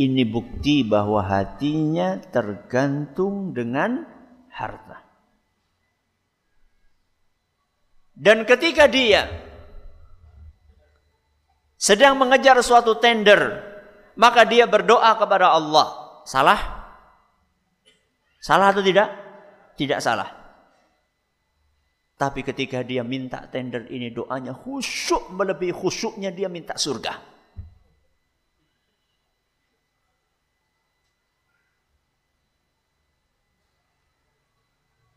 Ini 0.00 0.24
bukti 0.24 0.88
bahwa 0.88 1.20
hatinya 1.20 2.16
tergantung 2.32 3.52
dengan 3.52 4.08
harta. 4.48 5.04
Dan 8.16 8.48
ketika 8.48 8.88
dia 8.88 9.28
sedang 11.76 12.16
mengejar 12.16 12.56
suatu 12.64 12.96
tender, 12.96 13.60
maka 14.16 14.48
dia 14.48 14.64
berdoa 14.64 15.12
kepada 15.20 15.52
Allah. 15.52 16.24
Salah? 16.24 16.75
Salah 18.40 18.70
atau 18.70 18.82
tidak? 18.84 19.08
Tidak 19.76 20.00
salah. 20.00 20.46
Tapi 22.16 22.40
ketika 22.40 22.80
dia 22.80 23.04
minta 23.04 23.44
tender 23.52 23.84
ini 23.92 24.08
doanya 24.08 24.56
khusyuk 24.56 25.36
melebihi 25.36 25.72
khusyuknya 25.76 26.32
dia 26.32 26.48
minta 26.48 26.72
surga. 26.72 27.36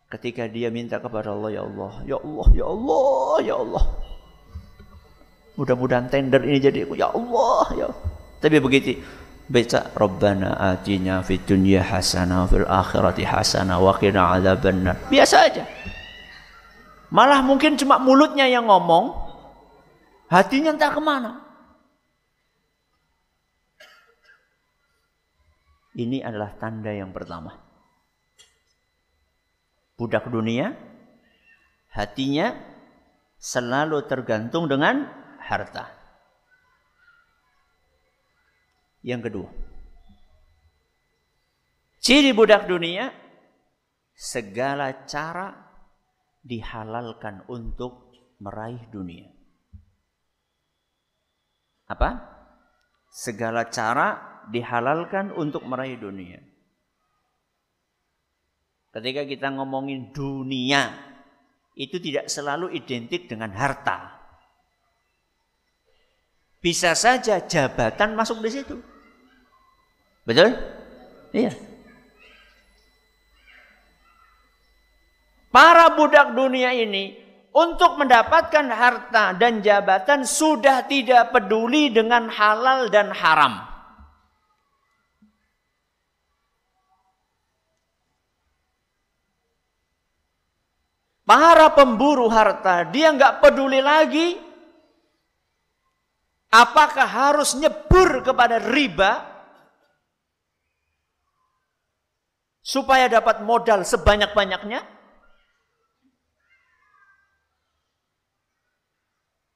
Ketika 0.10 0.49
dia 0.49 0.67
minta 0.73 0.99
kepada 0.99 1.32
Allah 1.32 1.53
ya 1.55 1.63
Allah, 1.63 1.93
ya 2.03 2.17
Allah, 2.19 2.47
ya 2.51 2.65
Allah, 2.65 3.36
ya 3.45 3.55
Allah. 3.55 3.84
Mudah-mudahan 5.55 6.12
tender 6.12 6.41
ini 6.43 6.60
jadi 6.60 6.84
ya 6.99 7.13
Allah 7.15 7.63
ya. 7.79 7.88
Tapi 8.43 8.60
begitu 8.60 8.99
baca 9.49 9.89
Rabbana 9.97 10.53
atina 10.62 11.25
fid 11.25 11.41
dunya 11.49 11.81
hasanah 11.81 12.45
fil 12.45 12.69
akhirati 12.69 13.25
hasanah 13.25 13.81
wa 13.81 13.97
qina 13.97 14.38
adzabannar. 14.38 14.95
Biasa 15.09 15.35
aja. 15.49 15.65
Malah 17.09 17.41
mungkin 17.41 17.73
cuma 17.73 17.97
mulutnya 17.97 18.45
yang 18.45 18.69
ngomong, 18.69 19.17
hatinya 20.29 20.77
entah 20.77 20.93
ke 20.93 21.01
mana. 21.01 21.31
Ini 25.97 26.21
adalah 26.21 26.53
tanda 26.62 26.93
yang 26.93 27.09
pertama. 27.09 27.57
Budak 29.97 30.29
dunia, 30.31 30.77
hatinya 31.91 32.55
selalu 33.41 34.05
tergantung 34.05 34.69
dengan 34.69 35.09
harta. 35.41 35.98
Yang 38.99 39.21
kedua, 39.31 39.49
ciri 42.03 42.35
budak 42.35 42.67
dunia 42.67 43.07
segala 44.12 45.07
cara 45.07 45.55
dihalalkan 46.43 47.47
untuk 47.47 48.12
meraih 48.43 48.83
dunia. 48.91 49.31
Apa? 51.88 52.12
Segala 53.09 53.71
cara 53.71 54.43
dihalalkan 54.51 55.31
untuk 55.31 55.63
meraih 55.63 55.95
dunia. 55.95 56.43
Ketika 58.89 59.23
kita 59.23 59.47
ngomongin 59.53 60.12
dunia, 60.12 60.91
itu 61.79 62.01
tidak 62.03 62.27
selalu 62.27 62.75
identik 62.75 63.31
dengan 63.31 63.55
harta. 63.55 64.18
Bisa 66.60 66.91
saja 66.91 67.39
jabatan 67.39 68.19
masuk 68.19 68.43
di 68.43 68.52
situ. 68.52 68.76
Betul? 70.28 70.60
Iya. 71.32 71.56
Para 75.50 75.95
budak 75.95 76.36
dunia 76.36 76.76
ini 76.76 77.17
untuk 77.56 77.98
mendapatkan 77.98 78.67
harta 78.69 79.34
dan 79.34 79.63
jabatan 79.63 80.28
sudah 80.28 80.86
tidak 80.86 81.34
peduli 81.34 81.89
dengan 81.89 82.30
halal 82.30 82.91
dan 82.91 83.10
haram. 83.10 83.65
Para 91.26 91.69
pemburu 91.78 92.26
harta, 92.26 92.89
dia 92.89 93.13
nggak 93.13 93.38
peduli 93.38 93.86
lagi 93.86 94.48
Apakah 96.49 97.05
harus 97.05 97.53
nyebur 97.53 98.25
kepada 98.25 98.57
riba 98.57 99.21
supaya 102.65 103.05
dapat 103.05 103.45
modal 103.45 103.85
sebanyak-banyaknya? 103.85 104.81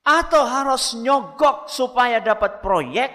Atau 0.03 0.43
harus 0.45 0.93
nyogok 0.93 1.71
supaya 1.71 2.21
dapat 2.21 2.61
proyek? 2.61 3.09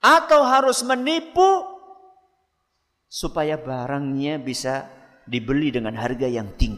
Atau 0.00 0.40
harus 0.46 0.86
menipu 0.86 1.66
supaya 3.10 3.58
barangnya 3.58 4.38
bisa 4.38 4.86
dibeli 5.26 5.74
dengan 5.74 5.98
harga 5.98 6.30
yang 6.30 6.54
tinggi? 6.54 6.75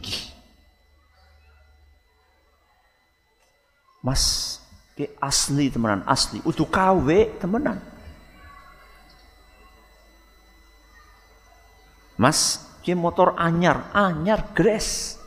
Mas, 3.99 4.57
ke 4.95 5.11
asli 5.19 5.67
temenan, 5.67 6.03
asli. 6.07 6.39
Untuk 6.47 6.71
KW 6.71 7.39
temenan. 7.39 7.79
Mas, 12.19 12.63
ke 12.83 12.95
motor 12.95 13.35
anyar, 13.39 13.91
anyar 13.95 14.51
gres. 14.55 15.19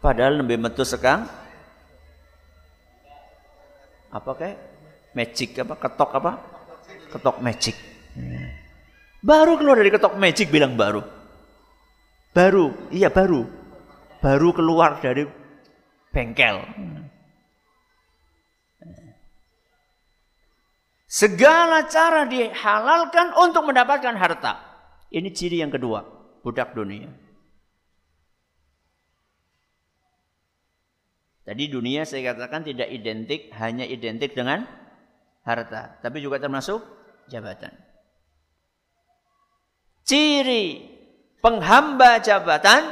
Padahal 0.00 0.44
lebih 0.44 0.60
metu 0.60 0.84
sekang. 0.84 1.24
Apa 4.12 4.30
kayak 4.36 4.58
magic 5.16 5.56
apa 5.58 5.74
ketok 5.80 6.10
apa? 6.20 6.32
Ketok 7.10 7.40
magic. 7.40 7.76
Baru 9.24 9.56
keluar 9.56 9.80
dari 9.80 9.88
ketok 9.88 10.20
magic 10.20 10.52
bilang 10.52 10.76
baru. 10.76 11.00
Baru, 12.34 12.90
iya 12.92 13.08
baru. 13.08 13.64
baru 14.24 14.56
keluar 14.56 15.04
dari 15.04 15.28
bengkel. 16.08 16.64
Segala 21.14 21.86
cara 21.86 22.26
dihalalkan 22.26 23.38
untuk 23.38 23.70
mendapatkan 23.70 24.18
harta. 24.18 24.58
Ini 25.14 25.30
ciri 25.30 25.62
yang 25.62 25.70
kedua, 25.70 26.02
budak 26.42 26.74
dunia. 26.74 27.06
Tadi 31.46 31.70
dunia 31.70 32.02
saya 32.02 32.34
katakan 32.34 32.66
tidak 32.66 32.90
identik, 32.90 33.46
hanya 33.54 33.86
identik 33.86 34.34
dengan 34.34 34.66
harta. 35.46 36.02
Tapi 36.02 36.18
juga 36.18 36.42
termasuk 36.42 36.82
jabatan. 37.30 37.70
Ciri 40.02 40.82
penghamba 41.38 42.18
jabatan 42.18 42.90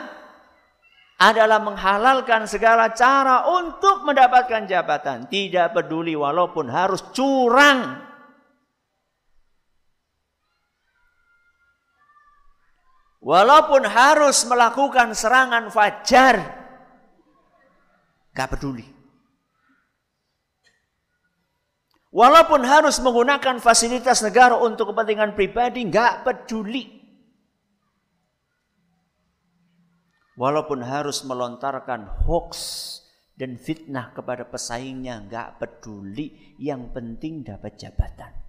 adalah 1.18 1.58
menghalalkan 1.58 2.46
segala 2.46 2.94
cara 2.94 3.50
untuk 3.50 4.06
mendapatkan 4.06 4.70
jabatan. 4.70 5.26
Tidak 5.26 5.74
peduli 5.74 6.14
walaupun 6.14 6.70
harus 6.70 7.02
curang. 7.10 8.11
Walaupun 13.22 13.86
harus 13.86 14.42
melakukan 14.50 15.14
serangan 15.14 15.70
fajar, 15.70 16.42
gak 18.34 18.50
peduli. 18.50 18.82
Walaupun 22.10 22.66
harus 22.66 22.98
menggunakan 22.98 23.62
fasilitas 23.62 24.26
negara 24.26 24.58
untuk 24.58 24.90
kepentingan 24.90 25.38
pribadi, 25.38 25.86
gak 25.86 26.26
peduli. 26.26 26.98
Walaupun 30.34 30.82
harus 30.82 31.22
melontarkan 31.22 32.26
hoax 32.26 32.58
dan 33.38 33.54
fitnah 33.54 34.10
kepada 34.18 34.50
pesaingnya, 34.50 35.22
gak 35.30 35.62
peduli. 35.62 36.58
Yang 36.58 36.90
penting 36.90 37.46
dapat 37.46 37.78
jabatan. 37.78 38.41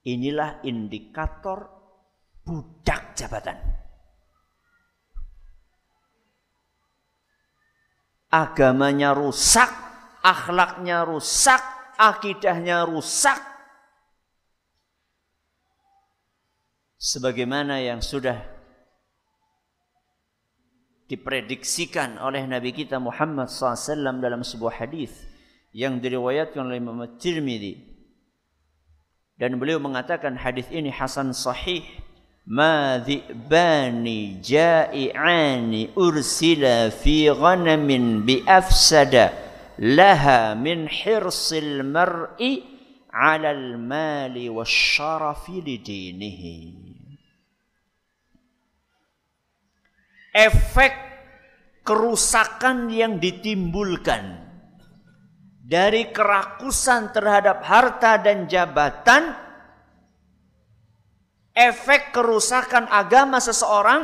Inilah 0.00 0.64
indikator 0.64 1.68
budak 2.40 3.12
jabatan. 3.12 3.58
Agamanya 8.30 9.12
rusak, 9.12 9.68
akhlaknya 10.24 11.04
rusak, 11.04 11.60
akidahnya 11.98 12.86
rusak. 12.88 13.36
Sebagaimana 17.00 17.82
yang 17.82 18.00
sudah 18.00 18.38
diprediksikan 21.10 22.22
oleh 22.22 22.46
Nabi 22.46 22.70
kita 22.70 23.02
Muhammad 23.02 23.50
SAW 23.50 24.22
dalam 24.22 24.46
sebuah 24.46 24.78
hadis 24.78 25.10
yang 25.74 25.98
diriwayatkan 25.98 26.62
oleh 26.62 26.78
Imam 26.78 27.02
Tirmidzi 27.18 27.89
dan 29.40 29.56
beliau 29.56 29.80
mengatakan 29.80 30.36
hadis 30.36 30.68
ini 30.68 30.92
hasan 30.92 31.32
sahih. 31.32 31.80
Ma 32.44 33.00
dhi'bani 33.00 34.42
ja'i'ani 34.44 35.96
ursila 35.96 36.92
fi 36.92 37.32
ghanamin 37.32 38.26
bi 38.26 38.42
afsada 38.44 39.32
laha 39.80 40.52
min 40.58 40.84
hirsil 40.90 41.86
mar'i 41.86 42.64
'ala 43.08 43.54
al-mali 43.54 44.50
wasyarafi 44.50 45.62
lidinihi 45.62 46.58
efek 50.34 50.94
kerusakan 51.86 52.90
yang 52.90 53.18
ditimbulkan 53.18 54.49
dari 55.70 56.10
kerakusan 56.10 57.14
terhadap 57.14 57.62
harta 57.62 58.18
dan 58.18 58.50
jabatan, 58.50 59.30
efek 61.54 62.10
kerusakan 62.10 62.90
agama 62.90 63.38
seseorang 63.38 64.02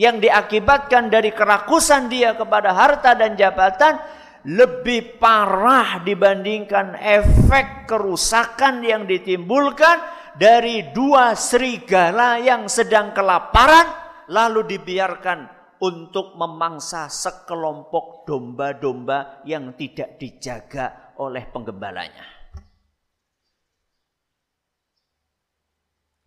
yang 0.00 0.16
diakibatkan 0.16 1.12
dari 1.12 1.36
kerakusan 1.36 2.08
dia 2.08 2.32
kepada 2.32 2.72
harta 2.72 3.12
dan 3.12 3.36
jabatan 3.36 4.00
lebih 4.48 5.20
parah 5.20 6.00
dibandingkan 6.00 6.96
efek 7.04 7.84
kerusakan 7.84 8.80
yang 8.80 9.04
ditimbulkan 9.04 10.00
dari 10.40 10.88
dua 10.96 11.36
serigala 11.36 12.40
yang 12.40 12.64
sedang 12.68 13.12
kelaparan 13.12 13.88
lalu 14.32 14.76
dibiarkan 14.76 15.55
untuk 15.82 16.36
memangsa 16.36 17.08
sekelompok 17.10 18.28
domba-domba 18.28 19.42
yang 19.44 19.76
tidak 19.76 20.16
dijaga 20.16 21.16
oleh 21.20 21.44
penggembalanya. 21.48 22.26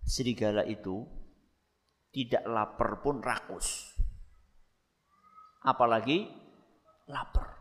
Serigala 0.09 0.65
itu 0.65 1.05
tidak 2.09 2.41
lapar 2.49 2.97
pun 3.05 3.21
rakus. 3.21 3.93
Apalagi 5.61 6.25
lapar. 7.05 7.59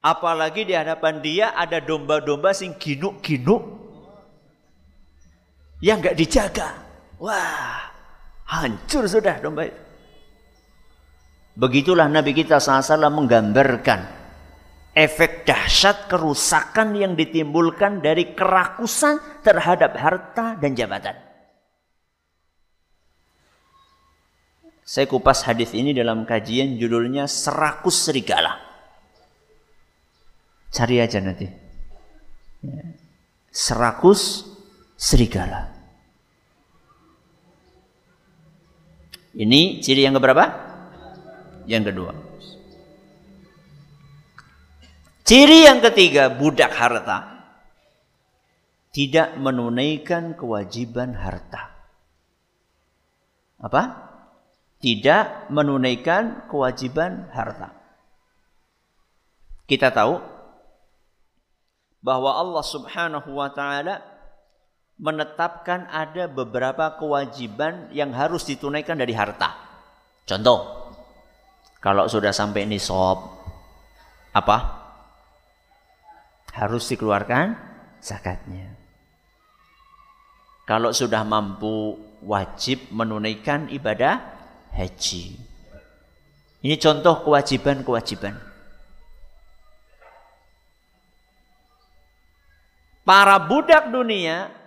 Apalagi 0.00 0.64
di 0.64 0.72
hadapan 0.72 1.20
dia 1.20 1.52
ada 1.52 1.76
domba-domba 1.76 2.56
sing 2.56 2.72
ginuk-ginuk 2.80 3.62
yang 5.84 6.00
nggak 6.00 6.16
dijaga. 6.16 6.72
Wah, 7.20 7.89
Hancur 8.50 9.06
sudah 9.06 9.38
domba 9.38 9.70
itu. 9.70 9.82
Begitulah 11.54 12.10
Nabi 12.10 12.34
kita 12.34 12.58
SAW 12.58 13.10
menggambarkan 13.14 14.00
efek 14.94 15.46
dahsyat 15.46 16.10
kerusakan 16.10 16.98
yang 16.98 17.12
ditimbulkan 17.14 18.02
dari 18.02 18.34
kerakusan 18.34 19.22
terhadap 19.46 19.94
harta 19.94 20.58
dan 20.58 20.74
jabatan. 20.74 21.14
Saya 24.82 25.06
kupas 25.06 25.46
hadis 25.46 25.70
ini 25.70 25.94
dalam 25.94 26.26
kajian 26.26 26.74
judulnya 26.74 27.30
Serakus 27.30 28.10
Serigala. 28.10 28.58
Cari 30.74 30.98
aja 30.98 31.22
nanti. 31.22 31.46
Ya. 32.66 32.82
Serakus 33.54 34.50
Serigala. 34.98 35.79
Ini 39.30 39.78
ciri 39.78 40.02
yang 40.02 40.18
keberapa? 40.18 40.44
Yang 41.70 41.94
kedua. 41.94 42.12
Ciri 45.22 45.62
yang 45.70 45.78
ketiga, 45.78 46.26
budak 46.26 46.74
harta. 46.74 47.38
Tidak 48.90 49.38
menunaikan 49.38 50.34
kewajiban 50.34 51.14
harta. 51.14 51.70
Apa? 53.62 53.82
Tidak 54.82 55.52
menunaikan 55.54 56.50
kewajiban 56.50 57.30
harta. 57.30 57.70
Kita 59.70 59.94
tahu 59.94 60.18
bahwa 62.02 62.34
Allah 62.34 62.64
Subhanahu 62.66 63.30
wa 63.30 63.54
taala 63.54 64.02
menetapkan 65.00 65.88
ada 65.88 66.28
beberapa 66.28 67.00
kewajiban 67.00 67.88
yang 67.88 68.12
harus 68.12 68.44
ditunaikan 68.44 69.00
dari 69.00 69.16
harta. 69.16 69.56
Contoh, 70.28 70.92
kalau 71.80 72.04
sudah 72.04 72.36
sampai 72.36 72.68
nisab, 72.68 73.16
apa? 74.36 74.56
Harus 76.52 76.84
dikeluarkan 76.92 77.56
zakatnya. 78.04 78.76
Kalau 80.68 80.92
sudah 80.92 81.24
mampu, 81.24 81.96
wajib 82.20 82.92
menunaikan 82.92 83.72
ibadah 83.72 84.20
haji. 84.76 85.40
Ini 86.60 86.76
contoh 86.76 87.24
kewajiban-kewajiban. 87.24 88.36
Para 93.00 93.40
budak 93.40 93.88
dunia 93.88 94.59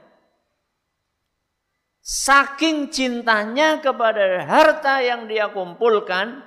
Saking 2.04 2.92
cintanya 2.92 3.80
kepada 3.80 4.44
harta 4.44 5.00
yang 5.00 5.24
dia 5.24 5.48
kumpulkan, 5.48 6.44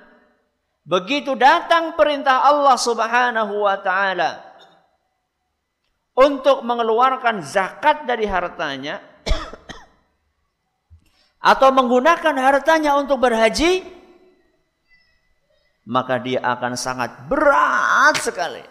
begitu 0.85 1.33
datang 1.33 1.97
perintah 1.97 2.45
Allah 2.45 2.77
Subhanahu 2.77 3.65
wa 3.65 3.73
taala 3.81 4.37
untuk 6.13 6.61
mengeluarkan 6.61 7.41
zakat 7.41 8.05
dari 8.05 8.29
hartanya 8.29 9.01
atau 11.57 11.73
menggunakan 11.73 12.37
hartanya 12.37 12.93
untuk 13.01 13.17
berhaji, 13.17 13.81
maka 15.89 16.21
dia 16.21 16.37
akan 16.37 16.77
sangat 16.77 17.25
berat 17.25 18.13
sekali. 18.21 18.61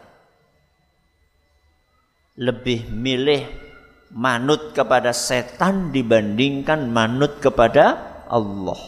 Lebih 2.38 2.94
milih 2.94 3.65
manut 4.12 4.74
kepada 4.76 5.10
setan 5.10 5.90
dibandingkan 5.90 6.90
manut 6.90 7.38
kepada 7.42 8.22
Allah. 8.30 8.78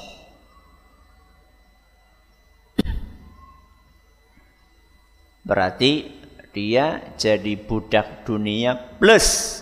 Berarti 5.48 6.12
dia 6.52 7.00
jadi 7.16 7.57
budak 7.57 8.28
dunia 8.28 8.76
plus 9.00 9.61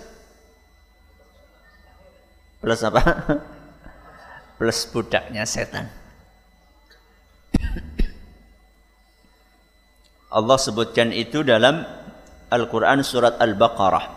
plus 2.58 2.82
apa? 2.82 3.02
plus 4.58 4.88
budaknya 4.90 5.46
setan. 5.46 5.86
Allah 10.26 10.58
sebutkan 10.58 11.14
itu 11.14 11.46
dalam 11.46 11.86
Al-Quran 12.50 13.00
surat 13.06 13.38
Al-Baqarah. 13.38 14.15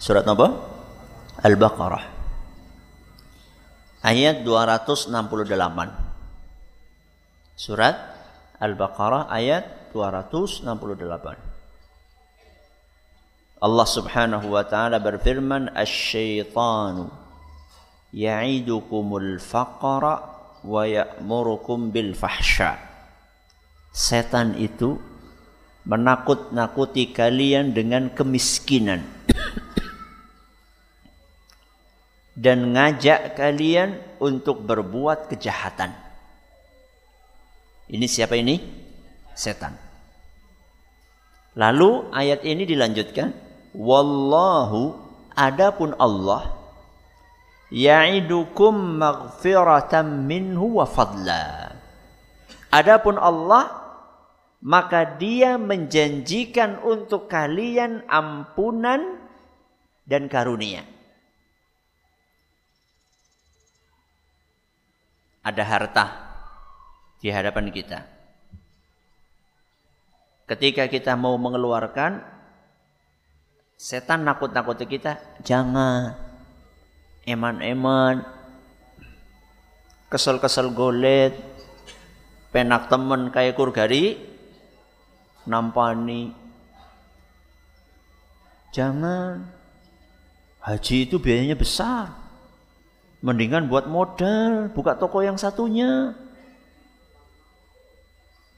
Surat 0.00 0.24
apa? 0.24 0.48
Al-Baqarah. 1.44 2.00
Ayat 4.00 4.48
268. 4.48 5.12
Surat 7.52 8.00
Al-Baqarah 8.56 9.28
ayat 9.28 9.92
268. 9.92 11.36
Allah 13.60 13.84
Subhanahu 13.84 14.56
wa 14.56 14.64
taala 14.64 14.96
berfirman, 15.04 15.68
"Asy-syaitanu 15.76 17.12
ya'idukumul 18.16 19.36
faqra 19.36 20.14
wa 20.64 20.88
ya'murukum 20.88 21.92
bil 21.92 22.16
fahsya." 22.16 22.80
Setan 23.92 24.56
itu 24.56 24.96
menakut-nakuti 25.84 27.12
kalian 27.12 27.76
dengan 27.76 28.08
kemiskinan 28.08 29.19
dan 32.40 32.72
ngajak 32.72 33.36
kalian 33.36 34.00
untuk 34.16 34.64
berbuat 34.64 35.28
kejahatan. 35.28 35.92
Ini 37.92 38.06
siapa 38.08 38.32
ini? 38.40 38.56
Setan. 39.36 39.76
Lalu 41.52 42.08
ayat 42.16 42.40
ini 42.48 42.64
dilanjutkan, 42.64 43.36
wallahu 43.76 44.96
adapun 45.36 45.92
Allah 46.00 46.56
ya'idukum 47.68 48.96
maghfiratan 48.96 50.24
minhu 50.24 50.80
wa 50.80 50.88
fadla. 50.88 51.76
Adapun 52.72 53.20
Allah 53.20 53.68
maka 54.60 55.04
dia 55.16 55.56
menjanjikan 55.56 56.84
untuk 56.84 57.28
kalian 57.28 58.04
ampunan 58.08 59.18
dan 60.08 60.28
karunia. 60.28 60.99
Ada 65.40 65.62
harta 65.64 66.06
di 67.20 67.32
hadapan 67.32 67.72
kita. 67.72 68.04
Ketika 70.44 70.90
kita 70.90 71.14
mau 71.14 71.38
mengeluarkan, 71.38 72.20
setan 73.78 74.26
nakut-nakuti 74.26 74.84
kita, 74.84 75.16
jangan 75.46 76.18
eman-eman, 77.24 78.26
kesel-kesel 80.10 80.74
golet, 80.74 81.32
penak 82.50 82.90
temen 82.90 83.30
kayak 83.30 83.54
kurgari, 83.54 84.18
nampani. 85.46 86.34
Jangan, 88.74 89.46
haji 90.62 90.96
itu 91.06 91.16
biayanya 91.22 91.54
besar. 91.54 92.19
Mendingan 93.20 93.68
buat 93.68 93.84
modal, 93.84 94.72
buka 94.72 94.96
toko 94.96 95.20
yang 95.20 95.36
satunya. 95.36 96.16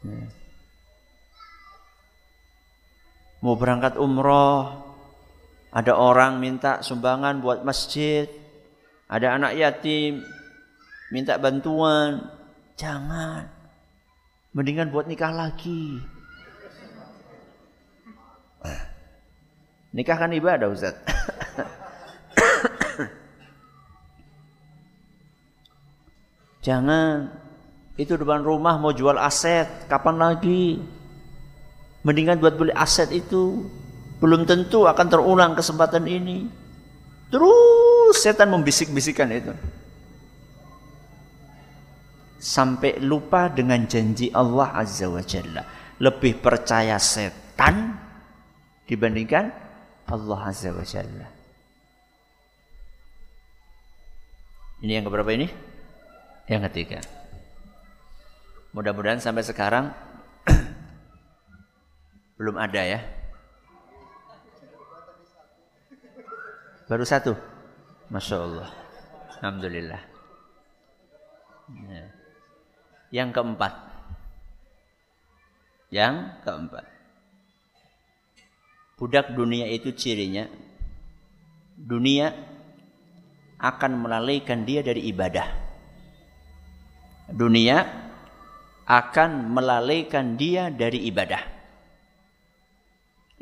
Ya. 0.07 0.23
Mau 3.43 3.59
berangkat 3.59 3.99
umroh, 3.99 4.87
ada 5.75 5.99
orang 5.99 6.39
minta 6.39 6.79
sumbangan 6.79 7.43
buat 7.43 7.67
masjid, 7.67 8.31
ada 9.11 9.35
anak 9.35 9.59
yatim 9.59 10.23
minta 11.11 11.43
bantuan, 11.43 12.23
jangan. 12.79 13.51
Mendingan 14.55 14.95
buat 14.95 15.11
nikah 15.11 15.35
lagi. 15.35 15.99
Nikah 19.93 20.17
kan 20.17 20.33
ibadah 20.33 20.71
Ustaz. 20.71 20.97
Jangan. 26.63 27.29
Itu 27.99 28.17
depan 28.17 28.41
rumah 28.41 28.81
mau 28.81 28.95
jual 28.95 29.21
aset, 29.21 29.69
kapan 29.91 30.17
lagi? 30.17 30.81
Mendingan 32.07 32.41
buat 32.41 32.57
beli 32.57 32.73
aset 32.73 33.13
itu. 33.13 33.69
Belum 34.23 34.47
tentu 34.47 34.87
akan 34.87 35.07
terulang 35.11 35.53
kesempatan 35.59 36.07
ini. 36.07 36.47
Terus 37.29 38.17
setan 38.23 38.55
membisik-bisikan 38.55 39.29
itu. 39.35 39.53
Sampai 42.39 42.99
lupa 42.99 43.51
dengan 43.51 43.87
janji 43.87 44.31
Allah 44.35 44.73
Azza 44.79 45.07
wa 45.11 45.23
Jalla. 45.23 45.63
Lebih 46.03 46.43
percaya 46.43 46.99
setan 46.99 47.99
dibandingkan 48.87 49.51
Allah 50.11 50.41
Azza 50.51 50.75
wa 50.75 50.83
Jalla. 50.83 51.29
Ini 54.83 54.99
yang 54.99 55.07
keberapa 55.07 55.31
ini? 55.31 55.72
Yang 56.53 56.69
ketiga. 56.69 57.01
Mudah-mudahan 58.77 59.25
sampai 59.25 59.41
sekarang 59.41 59.89
belum 62.37 62.61
ada 62.61 62.85
ya. 62.85 63.01
Baru 66.93 67.09
satu. 67.09 67.33
Masya 68.13 68.37
Allah. 68.37 68.69
Alhamdulillah. 69.41 70.03
Ya. 71.89 72.05
Yang 73.09 73.29
keempat. 73.33 73.73
Yang 75.89 76.15
keempat. 76.45 76.85
Budak 79.01 79.33
dunia 79.33 79.73
itu 79.73 79.89
cirinya. 79.97 80.45
Dunia 81.81 82.29
akan 83.57 84.05
melalaikan 84.05 84.69
dia 84.69 84.85
dari 84.85 85.09
ibadah 85.09 85.62
dunia 87.31 87.87
akan 88.87 89.53
melalaikan 89.53 90.35
dia 90.35 90.69
dari 90.73 91.07
ibadah. 91.07 91.43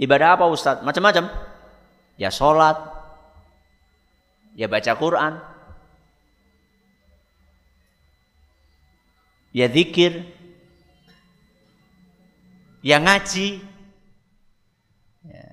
Ibadah 0.01 0.29
apa 0.37 0.45
Ustaz? 0.49 0.81
Macam-macam. 0.81 1.29
Ya 2.21 2.29
sholat, 2.29 2.77
ya 4.53 4.69
baca 4.69 4.93
Quran, 4.93 5.41
ya 9.57 9.67
zikir, 9.73 10.29
ya 12.85 13.01
ngaji. 13.01 13.65
Ya. 15.25 15.49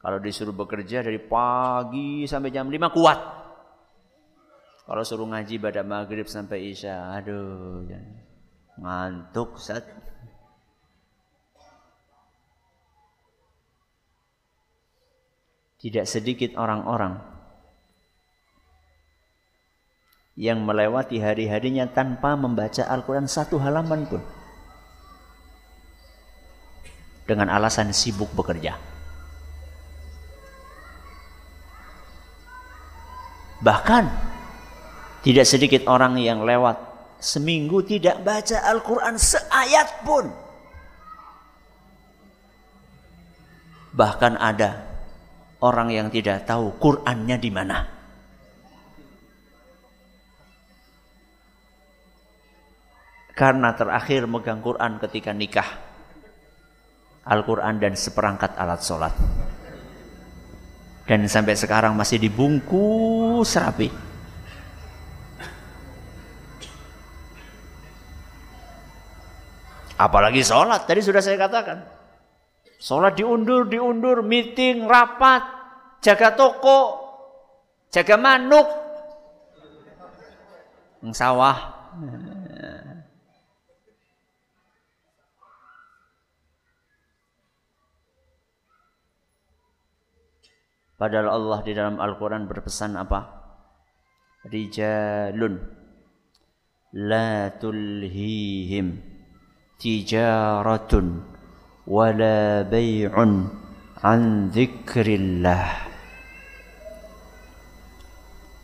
Kalau 0.00 0.18
disuruh 0.24 0.56
bekerja 0.56 1.04
dari 1.04 1.20
pagi 1.20 2.24
sampai 2.24 2.48
jam 2.48 2.72
5 2.72 2.88
kuat. 2.96 3.43
Kalau 4.84 5.00
suruh 5.00 5.24
ngaji 5.24 5.56
pada 5.56 5.80
maghrib 5.80 6.28
sampai 6.28 6.68
isya, 6.76 7.16
aduh, 7.16 7.88
ngantuk 8.76 9.56
saat. 9.56 9.84
Tidak 15.80 16.04
sedikit 16.08 16.56
orang-orang 16.56 17.20
yang 20.36 20.64
melewati 20.64 21.20
hari-harinya 21.20 21.88
tanpa 21.92 22.36
membaca 22.36 22.84
Al-Quran 22.88 23.28
satu 23.28 23.60
halaman 23.60 24.04
pun. 24.08 24.20
Dengan 27.24 27.48
alasan 27.52 27.92
sibuk 27.92 28.28
bekerja. 28.36 28.76
Bahkan 33.64 34.04
tidak 35.24 35.48
sedikit 35.48 35.88
orang 35.88 36.20
yang 36.20 36.44
lewat 36.44 36.76
seminggu 37.16 37.80
tidak 37.88 38.20
baca 38.20 38.60
Al-Quran 38.60 39.16
seayat 39.16 40.04
pun. 40.04 40.28
Bahkan 43.96 44.36
ada 44.36 44.84
orang 45.64 45.88
yang 45.88 46.12
tidak 46.12 46.44
tahu 46.44 46.76
Qurannya 46.76 47.40
di 47.40 47.48
mana. 47.48 47.78
Karena 53.32 53.72
terakhir 53.72 54.28
megang 54.28 54.60
Quran 54.60 55.00
ketika 55.00 55.32
nikah. 55.32 55.70
Al-Quran 57.24 57.80
dan 57.80 57.96
seperangkat 57.96 58.52
alat 58.60 58.84
sholat. 58.84 59.14
Dan 61.08 61.24
sampai 61.24 61.56
sekarang 61.56 61.96
masih 61.96 62.20
dibungkus 62.20 63.56
rapi. 63.56 64.03
Apalagi 70.04 70.44
sholat, 70.44 70.84
tadi 70.84 71.00
sudah 71.00 71.24
saya 71.24 71.40
katakan. 71.40 71.80
Sholat 72.76 73.16
diundur, 73.16 73.64
diundur, 73.64 74.20
meeting, 74.20 74.84
rapat, 74.84 75.40
jaga 76.04 76.36
toko, 76.36 77.00
jaga 77.88 78.20
manuk, 78.20 78.68
sawah. 81.16 81.72
Padahal 91.00 91.28
Allah 91.32 91.58
di 91.64 91.72
dalam 91.72 91.96
Al-Quran 91.96 92.44
berpesan 92.44 93.00
apa? 93.00 93.40
Rijalun 94.52 95.56
la 96.92 97.48
tulhihim 97.56 99.13
tijaratun 99.78 101.22
wala 101.84 102.64
bay'un 102.64 103.48
an 104.00 104.48
dzikrillah. 104.52 105.92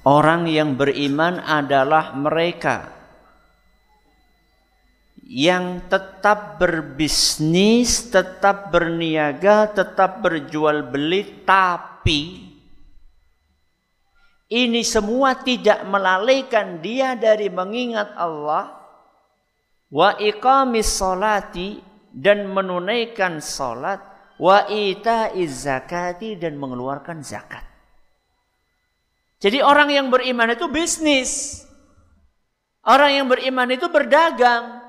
Orang 0.00 0.48
yang 0.48 0.80
beriman 0.80 1.44
adalah 1.44 2.16
mereka 2.16 2.88
yang 5.30 5.86
tetap 5.86 6.58
berbisnis, 6.58 8.10
tetap 8.10 8.74
berniaga, 8.74 9.70
tetap 9.70 10.24
berjual 10.24 10.90
beli, 10.90 11.44
tapi 11.46 12.50
ini 14.50 14.82
semua 14.82 15.38
tidak 15.38 15.86
melalaikan 15.86 16.82
dia 16.82 17.14
dari 17.14 17.46
mengingat 17.46 18.10
Allah 18.18 18.79
wa 19.90 20.14
iqamis 20.16 20.86
salati 20.86 21.82
dan 22.10 22.46
menunaikan 22.50 23.42
salat 23.42 23.98
wa 24.40 24.64
ita'iz 24.70 25.66
zakati 25.66 26.38
dan 26.38 26.56
mengeluarkan 26.56 27.20
zakat. 27.20 27.62
Jadi 29.40 29.60
orang 29.60 29.88
yang 29.92 30.06
beriman 30.08 30.52
itu 30.52 30.66
bisnis. 30.70 31.62
Orang 32.80 33.12
yang 33.12 33.26
beriman 33.28 33.68
itu 33.72 33.88
berdagang. 33.92 34.80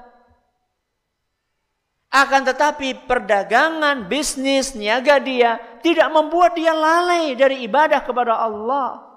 Akan 2.12 2.44
tetapi 2.44 3.08
perdagangan, 3.08 4.12
bisnis, 4.12 4.76
niaga 4.76 5.16
dia 5.24 5.56
tidak 5.80 6.12
membuat 6.12 6.60
dia 6.60 6.76
lalai 6.76 7.32
dari 7.40 7.64
ibadah 7.64 8.04
kepada 8.04 8.36
Allah. 8.36 9.11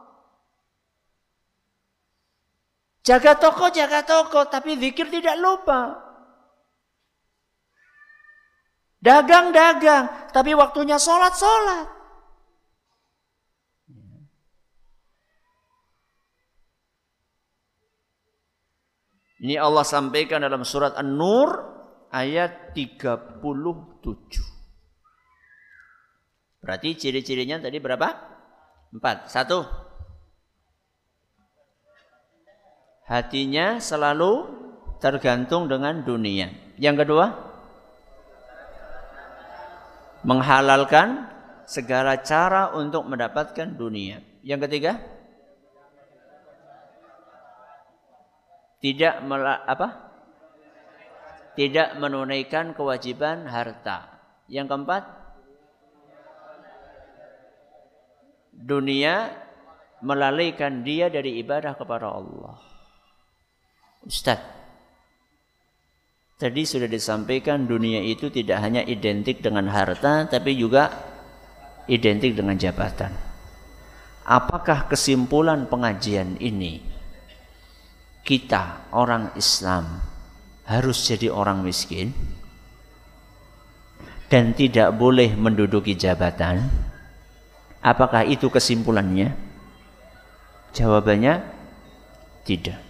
Jaga 3.04 3.36
toko, 3.36 3.68
jaga 3.68 4.00
toko, 4.00 4.48
tapi 4.48 4.80
zikir 4.80 5.12
tidak 5.12 5.36
lupa. 5.36 6.00
Dagang, 9.04 9.52
dagang, 9.52 10.32
tapi 10.32 10.56
waktunya 10.56 10.96
sholat, 10.96 11.36
sholat. 11.36 11.84
Ini 19.44 19.60
Allah 19.60 19.84
sampaikan 19.84 20.40
dalam 20.40 20.64
surat 20.64 20.96
An-Nur 20.96 21.52
ayat 22.08 22.72
37. 22.72 23.44
Berarti 26.64 26.96
ciri-cirinya 26.96 27.60
tadi 27.60 27.76
berapa? 27.76 28.08
Empat. 28.96 29.28
Satu. 29.28 29.83
Hatinya 33.04 33.76
selalu 33.84 34.48
tergantung 34.96 35.68
dengan 35.68 36.00
dunia. 36.00 36.48
Yang 36.80 37.04
kedua, 37.04 37.26
menghalalkan 40.24 41.28
segala 41.68 42.24
cara 42.24 42.72
untuk 42.72 43.04
mendapatkan 43.04 43.76
dunia. 43.76 44.24
Yang 44.40 44.68
ketiga, 44.68 44.92
tidak 48.80 49.20
apa? 49.68 49.88
Tidak 51.54 52.00
menunaikan 52.00 52.72
kewajiban 52.72 53.44
harta. 53.44 54.16
Yang 54.48 54.66
keempat, 54.72 55.02
dunia 58.52 59.28
melalaikan 60.00 60.82
dia 60.82 61.12
dari 61.12 61.38
ibadah 61.40 61.76
kepada 61.76 62.10
Allah. 62.10 62.73
Ustaz, 64.04 64.36
tadi 66.36 66.68
sudah 66.68 66.84
disampaikan 66.84 67.64
dunia 67.64 68.04
itu 68.04 68.28
tidak 68.28 68.60
hanya 68.60 68.84
identik 68.84 69.40
dengan 69.40 69.72
harta, 69.72 70.28
tapi 70.28 70.52
juga 70.60 70.92
identik 71.88 72.36
dengan 72.36 72.60
jabatan. 72.60 73.16
Apakah 74.28 74.92
kesimpulan 74.92 75.64
pengajian 75.72 76.36
ini 76.36 76.84
kita 78.28 78.92
orang 78.92 79.32
Islam 79.40 80.00
harus 80.68 81.00
jadi 81.08 81.32
orang 81.32 81.64
miskin 81.64 82.12
dan 84.28 84.52
tidak 84.52 84.92
boleh 85.00 85.32
menduduki 85.32 85.96
jabatan? 85.96 86.60
Apakah 87.80 88.28
itu 88.28 88.52
kesimpulannya? 88.52 89.32
Jawabannya 90.76 91.40
tidak. 92.44 92.83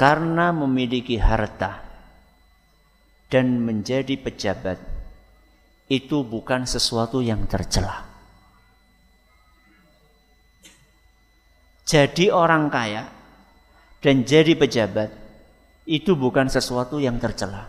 Karena 0.00 0.48
memiliki 0.48 1.20
harta 1.20 1.84
dan 3.28 3.60
menjadi 3.60 4.16
pejabat 4.16 4.80
itu 5.92 6.24
bukan 6.24 6.64
sesuatu 6.64 7.20
yang 7.20 7.44
tercela. 7.44 8.10
jadi 11.90 12.30
orang 12.30 12.70
kaya 12.70 13.02
dan 13.98 14.22
jadi 14.22 14.54
pejabat 14.54 15.10
itu 15.90 16.14
bukan 16.14 16.46
sesuatu 16.46 17.02
yang 17.02 17.18
tercela. 17.18 17.66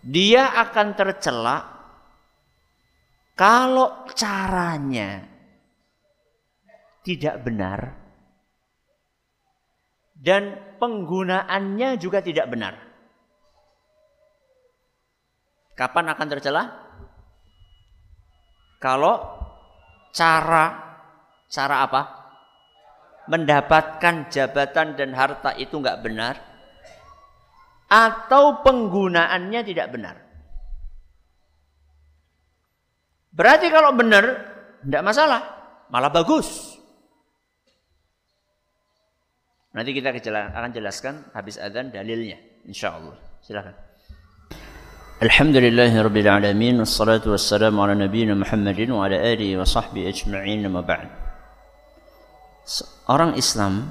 Dia 0.00 0.56
akan 0.56 0.96
tercela 0.96 1.56
kalau 3.36 4.08
caranya 4.16 5.20
tidak 7.04 7.36
benar 7.44 7.99
dan 10.20 10.76
penggunaannya 10.76 11.96
juga 11.96 12.20
tidak 12.20 12.52
benar. 12.52 12.76
Kapan 15.72 16.12
akan 16.12 16.28
tercela? 16.28 16.64
Kalau 18.76 19.16
cara 20.12 20.64
cara 21.48 21.76
apa? 21.88 22.02
Mendapatkan 23.32 24.28
jabatan 24.28 24.98
dan 25.00 25.16
harta 25.16 25.56
itu 25.56 25.80
nggak 25.80 26.00
benar 26.04 26.34
atau 27.90 28.60
penggunaannya 28.60 29.60
tidak 29.64 29.88
benar. 29.90 30.16
Berarti 33.30 33.66
kalau 33.70 33.94
benar 33.94 34.24
tidak 34.82 35.02
masalah, 35.06 35.42
malah 35.88 36.10
bagus. 36.10 36.79
Nanti 39.70 39.94
kita 39.94 40.10
akan 40.10 40.70
jelaskan 40.74 41.30
habis 41.30 41.54
adzan 41.54 41.94
dalilnya 41.94 42.38
insya 42.66 42.90
Allah 42.98 43.14
Silakan. 43.40 43.72
Alhamdulillahirobbilalamin, 45.20 46.00
rabbil 46.04 46.28
alamin 46.28 46.74
wassalatu 46.80 47.32
wassalamu 47.36 47.84
Muhammadin 48.40 48.88
wa 48.90 49.04
ala 49.04 49.20
alihi 49.20 49.56
wa 49.56 49.68
sahbihi 49.68 50.08
ajma'in 50.08 50.64
ma 50.68 50.80
ba'd. 50.80 51.08
Orang 53.04 53.36
Islam 53.36 53.84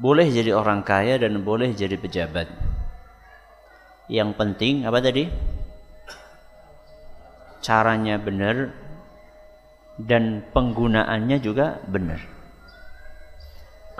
boleh 0.00 0.32
jadi 0.32 0.56
orang 0.56 0.80
kaya 0.80 1.20
dan 1.20 1.44
boleh 1.44 1.76
jadi 1.76 2.00
pejabat. 2.00 2.48
Yang 4.08 4.30
penting 4.40 4.88
apa 4.88 4.98
tadi? 5.04 5.28
Caranya 7.60 8.16
benar 8.16 8.72
dan 10.00 10.40
penggunaannya 10.56 11.36
juga 11.44 11.78
benar. 11.84 12.39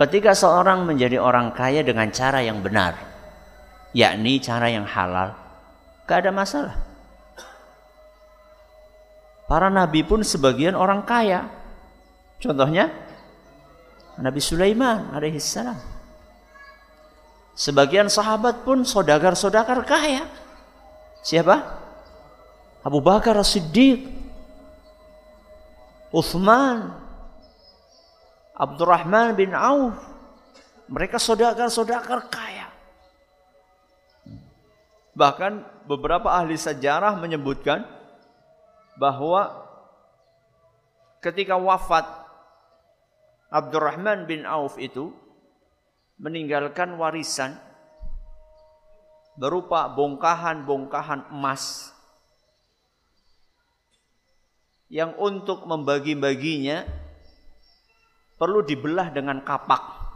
Ketika 0.01 0.33
seorang 0.33 0.89
menjadi 0.89 1.21
orang 1.21 1.53
kaya 1.53 1.85
dengan 1.85 2.09
cara 2.09 2.41
yang 2.41 2.65
benar, 2.65 2.97
yakni 3.93 4.41
cara 4.41 4.73
yang 4.73 4.89
halal, 4.89 5.37
Gak 6.11 6.27
ada 6.27 6.35
masalah. 6.35 6.75
Para 9.47 9.71
nabi 9.71 10.03
pun 10.03 10.27
sebagian 10.27 10.75
orang 10.75 11.07
kaya. 11.07 11.47
Contohnya 12.43 12.91
Nabi 14.19 14.43
Sulaiman 14.43 15.15
alaihissalam. 15.15 15.79
Sebagian 17.55 18.11
sahabat 18.11 18.67
pun 18.67 18.83
sodagar-sodagar 18.83 19.87
kaya. 19.87 20.27
Siapa? 21.23 21.79
Abu 22.83 22.99
Bakar 22.99 23.39
As-Siddiq, 23.39 24.11
Uthman, 26.11 26.91
Abdurrahman 28.61 29.33
bin 29.41 29.57
Auf. 29.57 29.97
Mereka 30.93 31.17
sodagar-sodagar 31.17 32.29
kaya. 32.29 32.69
Bahkan 35.17 35.87
beberapa 35.89 36.29
ahli 36.29 36.61
sejarah 36.61 37.17
menyebutkan 37.17 37.89
bahwa 39.01 39.65
ketika 41.25 41.57
wafat 41.57 42.05
Abdurrahman 43.49 44.29
bin 44.29 44.45
Auf 44.45 44.77
itu 44.77 45.15
meninggalkan 46.21 47.01
warisan 47.01 47.57
berupa 49.41 49.89
bongkahan-bongkahan 49.89 51.33
emas 51.33 51.97
yang 54.93 55.17
untuk 55.17 55.65
membagi-baginya 55.65 56.85
perlu 58.41 58.65
dibelah 58.65 59.13
dengan 59.13 59.45
kapak. 59.45 60.09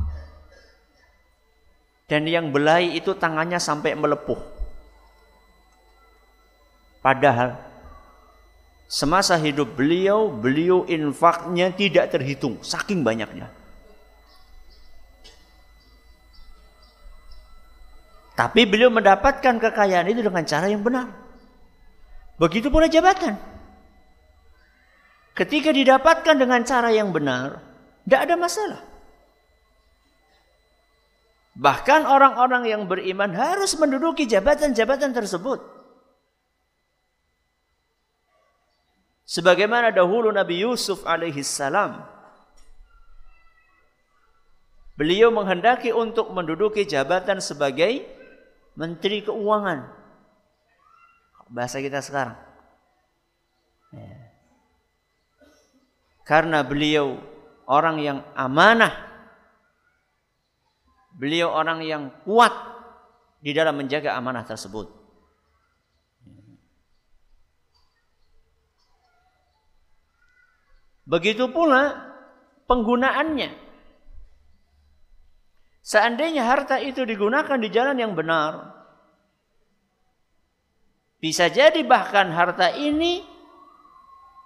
Dan 2.08 2.24
yang 2.24 2.48
belai 2.48 2.96
itu 2.96 3.12
tangannya 3.12 3.60
sampai 3.60 3.92
melepuh. 3.92 4.40
Padahal 7.04 7.60
semasa 8.88 9.36
hidup 9.36 9.76
beliau, 9.76 10.32
beliau 10.32 10.88
infaknya 10.88 11.68
tidak 11.76 12.16
terhitung, 12.16 12.64
saking 12.64 13.04
banyaknya. 13.04 13.52
Tapi 18.34 18.66
beliau 18.66 18.88
mendapatkan 18.88 19.60
kekayaan 19.60 20.10
itu 20.10 20.24
dengan 20.24 20.42
cara 20.48 20.66
yang 20.66 20.80
benar. 20.80 21.12
Begitu 22.40 22.66
pula 22.72 22.90
jabatan. 22.90 23.38
Ketika 25.38 25.70
didapatkan 25.70 26.34
dengan 26.34 26.66
cara 26.66 26.90
yang 26.90 27.14
benar, 27.14 27.73
tidak 28.04 28.20
ada 28.28 28.34
masalah. 28.36 28.82
Bahkan 31.54 32.04
orang-orang 32.04 32.66
yang 32.66 32.82
beriman 32.84 33.30
harus 33.32 33.78
menduduki 33.78 34.26
jabatan-jabatan 34.26 35.14
tersebut. 35.14 35.62
Sebagaimana 39.24 39.88
dahulu 39.88 40.28
Nabi 40.28 40.60
Yusuf 40.62 41.00
alaihi 41.08 41.40
salam 41.40 42.14
Beliau 44.94 45.34
menghendaki 45.34 45.90
untuk 45.90 46.30
menduduki 46.30 46.86
jabatan 46.86 47.42
sebagai 47.42 48.06
Menteri 48.78 49.26
Keuangan. 49.26 49.90
Bahasa 51.50 51.82
kita 51.82 51.98
sekarang. 51.98 52.38
Ya. 53.90 54.30
Karena 56.22 56.62
beliau 56.62 57.18
orang 57.68 58.00
yang 58.00 58.18
amanah. 58.36 58.92
Beliau 61.14 61.54
orang 61.54 61.86
yang 61.86 62.10
kuat 62.26 62.52
di 63.38 63.54
dalam 63.54 63.78
menjaga 63.78 64.18
amanah 64.18 64.42
tersebut. 64.42 64.90
Begitu 71.04 71.52
pula 71.52 71.92
penggunaannya. 72.64 73.52
Seandainya 75.84 76.48
harta 76.48 76.80
itu 76.80 77.04
digunakan 77.04 77.60
di 77.60 77.68
jalan 77.68 78.00
yang 78.00 78.16
benar, 78.16 78.72
bisa 81.20 81.52
jadi 81.52 81.84
bahkan 81.84 82.32
harta 82.32 82.72
ini 82.72 83.33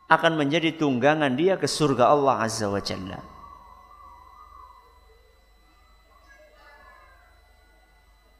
akan 0.08 0.40
menjadi 0.40 0.72
tunggangan 0.80 1.36
dia 1.36 1.60
ke 1.60 1.68
surga 1.68 2.08
Allah 2.08 2.40
Azza 2.40 2.66
wa 2.72 2.80
Jalla. 2.80 3.20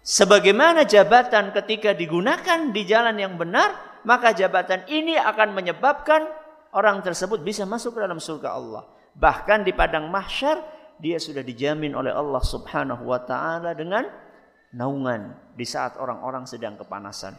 Sebagaimana 0.09 0.89
jabatan 0.89 1.53
ketika 1.53 1.93
digunakan 1.93 2.73
di 2.73 2.83
jalan 2.89 3.21
yang 3.21 3.37
benar, 3.37 4.01
maka 4.09 4.33
jabatan 4.33 4.89
ini 4.89 5.21
akan 5.21 5.53
menyebabkan 5.53 6.25
orang 6.73 7.05
tersebut 7.05 7.45
bisa 7.45 7.69
masuk 7.69 8.01
ke 8.01 8.01
dalam 8.01 8.17
surga 8.17 8.57
Allah. 8.57 8.89
Bahkan 9.13 9.69
di 9.69 9.77
padang 9.77 10.09
mahsyar 10.09 10.65
dia 10.97 11.21
sudah 11.21 11.45
dijamin 11.45 11.93
oleh 11.93 12.09
Allah 12.09 12.41
Subhanahu 12.41 13.05
wa 13.05 13.21
taala 13.21 13.77
dengan 13.77 14.09
naungan 14.73 15.53
di 15.53 15.69
saat 15.69 16.01
orang-orang 16.01 16.49
sedang 16.49 16.81
kepanasan. 16.81 17.37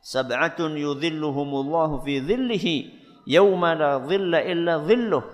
Sab'atun 0.00 0.80
yudhilluhumullahu 0.80 2.00
fi 2.08 2.24
dhillihi 2.24 2.76
yauma 3.26 3.74
la 3.74 3.90
dhilla 4.00 4.40
illa 4.46 4.80
dhilluh. 4.80 5.24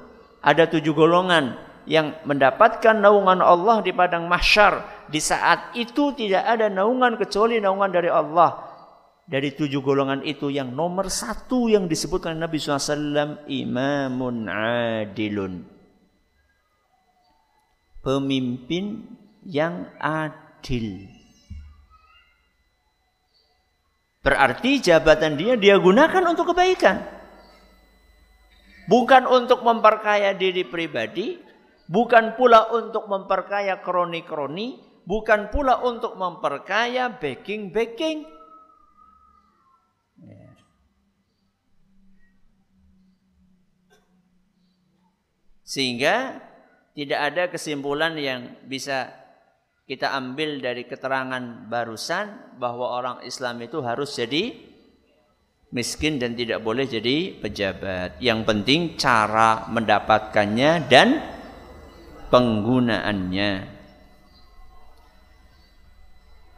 Ada 0.43 0.67
tujuh 0.67 0.91
golongan 0.91 1.55
yang 1.87 2.19
mendapatkan 2.27 2.99
naungan 2.99 3.39
Allah 3.39 3.85
di 3.85 3.95
padang 3.95 4.27
mahsyar. 4.27 5.07
Di 5.07 5.23
saat 5.23 5.77
itu 5.79 6.11
tidak 6.17 6.43
ada 6.43 6.67
naungan 6.67 7.15
kecuali 7.21 7.63
naungan 7.63 7.93
dari 7.93 8.11
Allah. 8.11 8.73
Dari 9.23 9.55
tujuh 9.55 9.79
golongan 9.79 10.27
itu 10.27 10.51
yang 10.51 10.75
nomor 10.75 11.07
satu 11.07 11.71
yang 11.71 11.87
disebutkan 11.87 12.43
Nabi 12.43 12.59
SAW 12.59 13.47
imamun 13.47 14.51
adilun 14.51 15.73
pemimpin 18.03 19.07
yang 19.47 19.89
adil. 20.03 21.07
Berarti 24.23 24.79
jabatan 24.79 25.35
dia 25.35 25.59
dia 25.59 25.79
gunakan 25.79 26.23
untuk 26.31 26.55
kebaikan. 26.55 27.03
Bukan 28.91 29.31
untuk 29.31 29.63
memperkaya 29.63 30.35
diri 30.35 30.67
pribadi, 30.67 31.39
bukan 31.87 32.35
pula 32.35 32.73
untuk 32.75 33.07
memperkaya 33.07 33.79
kroni-kroni, 33.79 34.81
bukan 35.07 35.55
pula 35.55 35.83
untuk 35.87 36.19
memperkaya 36.19 37.13
backing-backing. 37.15 38.27
Sehingga 45.63 46.37
tidak 46.93 47.21
ada 47.33 47.43
kesimpulan 47.49 48.13
yang 48.21 48.61
bisa 48.69 49.09
kita 49.89 50.13
ambil 50.15 50.61
dari 50.61 50.85
keterangan 50.85 51.69
barusan 51.69 52.57
bahwa 52.61 52.93
orang 52.93 53.17
Islam 53.25 53.61
itu 53.65 53.81
harus 53.81 54.13
jadi 54.15 54.72
miskin 55.73 56.21
dan 56.21 56.37
tidak 56.37 56.61
boleh 56.61 56.85
jadi 56.85 57.33
pejabat. 57.41 58.21
Yang 58.21 58.41
penting 58.45 58.81
cara 59.01 59.67
mendapatkannya 59.73 60.87
dan 60.87 61.19
penggunaannya. 62.29 63.51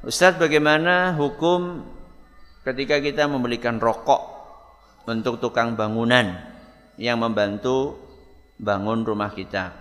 Ustadz 0.04 0.36
bagaimana 0.36 1.16
hukum 1.16 1.80
ketika 2.60 3.00
kita 3.00 3.24
membelikan 3.24 3.80
rokok 3.80 4.20
untuk 5.08 5.40
tukang 5.40 5.72
bangunan 5.78 6.44
yang 7.00 7.16
membantu 7.22 7.96
bangun 8.60 9.00
rumah 9.00 9.32
kita? 9.32 9.72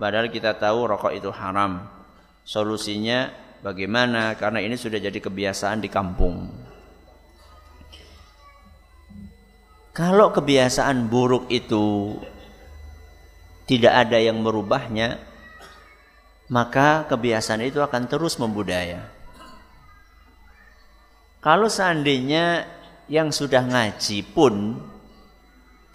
Padahal 0.00 0.32
kita 0.32 0.56
tahu 0.56 0.88
rokok 0.88 1.12
itu 1.12 1.28
haram. 1.28 1.84
Solusinya 2.46 3.28
bagaimana? 3.60 4.32
Karena 4.40 4.64
ini 4.64 4.80
sudah 4.80 4.96
jadi 4.96 5.18
kebiasaan 5.20 5.84
di 5.84 5.92
kampung. 5.92 6.55
Kalau 9.96 10.28
kebiasaan 10.28 11.08
buruk 11.08 11.48
itu 11.48 12.20
tidak 13.64 14.06
ada 14.06 14.20
yang 14.20 14.44
merubahnya, 14.44 15.16
maka 16.52 17.08
kebiasaan 17.08 17.64
itu 17.64 17.80
akan 17.80 18.04
terus 18.04 18.36
membudaya. 18.36 19.08
Kalau 21.40 21.72
seandainya 21.72 22.68
yang 23.08 23.32
sudah 23.32 23.64
ngaji 23.64 24.20
pun 24.36 24.76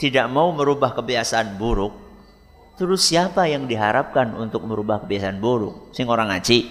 tidak 0.01 0.25
mau 0.33 0.49
merubah 0.49 0.97
kebiasaan 0.97 1.61
buruk, 1.61 1.93
Terus 2.81 3.13
siapa 3.13 3.45
yang 3.45 3.69
diharapkan 3.69 4.33
untuk 4.33 4.65
merubah 4.65 5.05
kebiasaan 5.05 5.37
buruk? 5.37 5.93
Sing 5.93 6.09
orang 6.09 6.33
ngaji. 6.33 6.65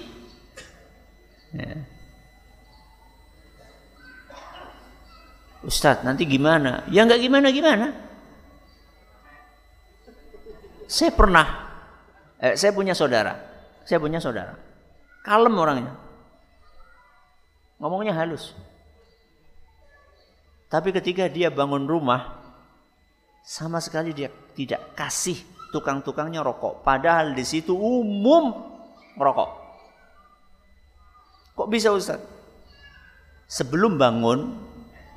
Ya. 1.55 1.87
Ustadz 5.61 6.05
nanti 6.05 6.25
gimana? 6.25 6.89
Ya 6.89 7.05
nggak 7.05 7.21
gimana-gimana. 7.21 7.93
Saya 10.91 11.15
pernah, 11.15 11.47
eh, 12.43 12.59
saya 12.59 12.75
punya 12.75 12.97
saudara, 12.97 13.39
saya 13.87 14.03
punya 14.03 14.19
saudara, 14.19 14.59
kalem 15.23 15.55
orangnya, 15.55 15.95
ngomongnya 17.79 18.17
halus. 18.17 18.57
Tapi 20.67 20.91
ketika 20.91 21.31
dia 21.31 21.51
bangun 21.51 21.87
rumah, 21.87 22.41
sama 23.47 23.79
sekali 23.79 24.11
dia 24.11 24.31
tidak 24.55 24.95
kasih 24.99 25.39
tukang-tukangnya 25.71 26.43
rokok. 26.43 26.83
Padahal 26.83 27.35
di 27.35 27.47
situ 27.47 27.75
umum 27.75 28.55
rokok. 29.15 29.51
Kok 31.55 31.69
bisa 31.71 31.91
Ustaz? 31.95 32.23
Sebelum 33.51 33.99
bangun, 33.99 34.70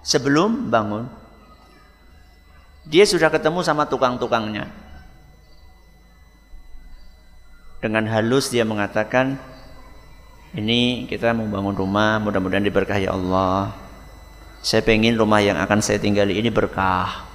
sebelum 0.03 0.67
bangun, 0.69 1.07
dia 2.83 3.07
sudah 3.07 3.31
ketemu 3.31 3.63
sama 3.63 3.87
tukang-tukangnya. 3.87 4.67
Dengan 7.79 8.07
halus 8.11 8.51
dia 8.51 8.63
mengatakan, 8.63 9.39
ini 10.55 11.07
kita 11.07 11.31
mau 11.33 11.47
bangun 11.47 11.75
rumah, 11.75 12.19
mudah-mudahan 12.19 12.63
diberkahi 12.63 13.07
Allah. 13.07 13.75
Saya 14.63 14.79
pengen 14.83 15.19
rumah 15.19 15.43
yang 15.43 15.59
akan 15.59 15.83
saya 15.83 15.99
tinggali 15.99 16.39
ini 16.39 16.47
berkah. 16.47 17.27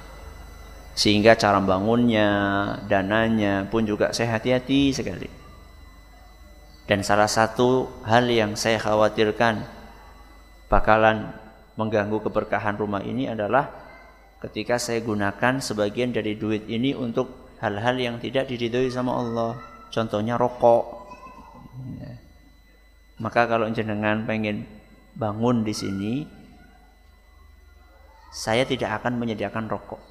Sehingga 0.97 1.37
cara 1.37 1.61
bangunnya, 1.61 2.29
dananya 2.89 3.69
pun 3.69 3.85
juga 3.85 4.09
saya 4.09 4.37
hati-hati 4.37 4.89
sekali. 4.89 5.29
Dan 6.89 7.05
salah 7.05 7.29
satu 7.29 8.01
hal 8.01 8.25
yang 8.25 8.57
saya 8.57 8.81
khawatirkan 8.81 9.61
bakalan 10.73 11.29
mengganggu 11.79 12.19
keberkahan 12.19 12.75
rumah 12.75 12.99
ini 12.99 13.31
adalah 13.31 13.71
ketika 14.43 14.75
saya 14.75 14.99
gunakan 14.99 15.63
sebagian 15.63 16.11
dari 16.11 16.35
duit 16.35 16.67
ini 16.67 16.91
untuk 16.91 17.55
hal-hal 17.63 17.95
yang 17.95 18.19
tidak 18.19 18.51
diridhoi 18.51 18.91
sama 18.91 19.15
Allah. 19.15 19.55
Contohnya 19.87 20.35
rokok. 20.35 20.83
Ya. 22.03 22.13
Maka 23.23 23.47
kalau 23.47 23.71
jenengan 23.71 24.27
pengen 24.27 24.67
bangun 25.15 25.63
di 25.63 25.71
sini, 25.71 26.13
saya 28.35 28.67
tidak 28.67 28.99
akan 28.99 29.15
menyediakan 29.15 29.71
rokok. 29.71 30.03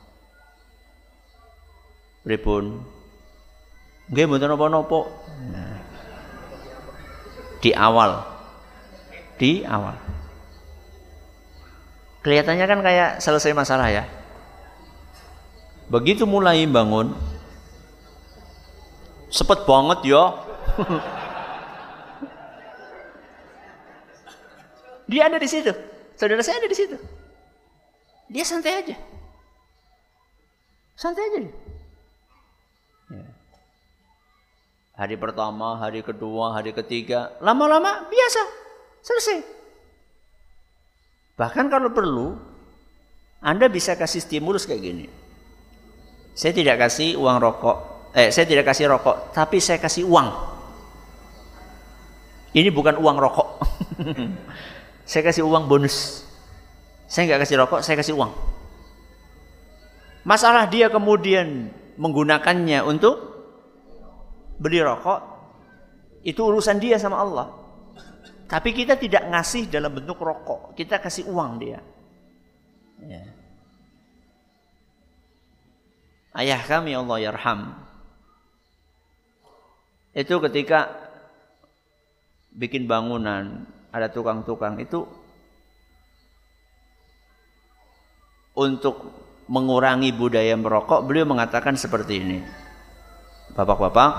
Pripun? 2.24 2.84
Nggih 4.08 4.24
mboten 4.24 4.48
napa-napa. 4.48 5.00
Nah, 5.52 5.76
di 7.60 7.70
awal. 7.76 8.24
Di 9.36 9.64
awal. 9.68 10.17
Kelihatannya 12.28 12.68
kan 12.68 12.84
kayak 12.84 13.24
selesai 13.24 13.56
masalah 13.56 13.88
ya. 13.88 14.04
Begitu 15.88 16.28
mulai 16.28 16.68
bangun, 16.68 17.16
sepet 19.32 19.64
banget 19.64 20.12
ya. 20.12 20.36
Dia 25.08 25.32
ada 25.32 25.40
di 25.40 25.48
situ. 25.48 25.72
Saudara 26.20 26.44
saya 26.44 26.60
ada 26.60 26.68
di 26.68 26.76
situ. 26.76 27.00
Dia 28.28 28.44
santai 28.44 28.76
aja. 28.76 28.92
Santai 31.00 31.32
aja. 31.32 31.48
Ya. 31.48 33.24
Hari 35.00 35.16
pertama, 35.16 35.80
hari 35.80 36.04
kedua, 36.04 36.52
hari 36.52 36.76
ketiga, 36.76 37.32
lama-lama 37.40 38.04
biasa, 38.12 38.42
selesai. 39.00 39.57
Bahkan 41.38 41.70
kalau 41.70 41.94
perlu, 41.94 42.34
Anda 43.38 43.70
bisa 43.70 43.94
kasih 43.94 44.18
stimulus 44.18 44.66
kayak 44.66 44.82
gini. 44.82 45.06
Saya 46.34 46.50
tidak 46.50 46.82
kasih 46.82 47.14
uang 47.14 47.38
rokok, 47.38 48.10
eh 48.14 48.34
saya 48.34 48.46
tidak 48.46 48.66
kasih 48.66 48.90
rokok, 48.90 49.30
tapi 49.30 49.62
saya 49.62 49.78
kasih 49.78 50.02
uang. 50.06 50.28
Ini 52.58 52.74
bukan 52.74 52.98
uang 52.98 53.16
rokok. 53.22 53.48
saya 55.10 55.22
kasih 55.22 55.46
uang 55.46 55.70
bonus. 55.70 56.26
Saya 57.06 57.30
nggak 57.30 57.46
kasih 57.46 57.56
rokok, 57.62 57.80
saya 57.86 57.96
kasih 57.98 58.18
uang. 58.18 58.34
Masalah 60.26 60.66
dia 60.66 60.90
kemudian 60.90 61.70
menggunakannya 61.98 62.82
untuk 62.82 63.16
beli 64.58 64.82
rokok 64.82 65.22
itu 66.26 66.38
urusan 66.42 66.82
dia 66.82 66.98
sama 66.98 67.22
Allah. 67.22 67.57
Tapi 68.48 68.72
kita 68.72 68.96
tidak 68.96 69.28
ngasih 69.28 69.68
dalam 69.68 69.92
bentuk 69.92 70.16
rokok, 70.24 70.72
kita 70.72 70.96
kasih 71.04 71.28
uang 71.28 71.60
dia. 71.60 71.84
Ya. 73.04 73.24
Ayah 76.32 76.60
kami 76.64 76.96
Allah 76.96 77.28
yarham. 77.28 77.76
Itu 80.16 80.40
ketika 80.48 80.96
bikin 82.56 82.88
bangunan, 82.88 83.68
ada 83.92 84.08
tukang-tukang 84.08 84.80
itu 84.80 85.04
untuk 88.56 89.12
mengurangi 89.46 90.08
budaya 90.16 90.56
merokok, 90.56 91.04
beliau 91.04 91.28
mengatakan 91.28 91.76
seperti 91.76 92.14
ini. 92.24 92.40
Bapak-bapak, 93.52 94.10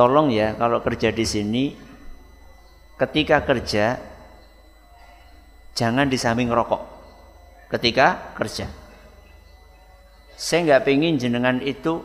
tolong 0.00 0.32
ya 0.32 0.56
kalau 0.56 0.80
kerja 0.80 1.12
di 1.12 1.24
sini 1.28 1.64
ketika 2.94 3.42
kerja 3.42 3.98
jangan 5.74 6.06
di 6.06 6.14
samping 6.14 6.46
rokok 6.50 6.82
ketika 7.74 8.34
kerja. 8.38 8.70
Saya 10.34 10.60
nggak 10.66 10.82
pengen 10.86 11.18
jenengan 11.18 11.58
itu 11.62 12.02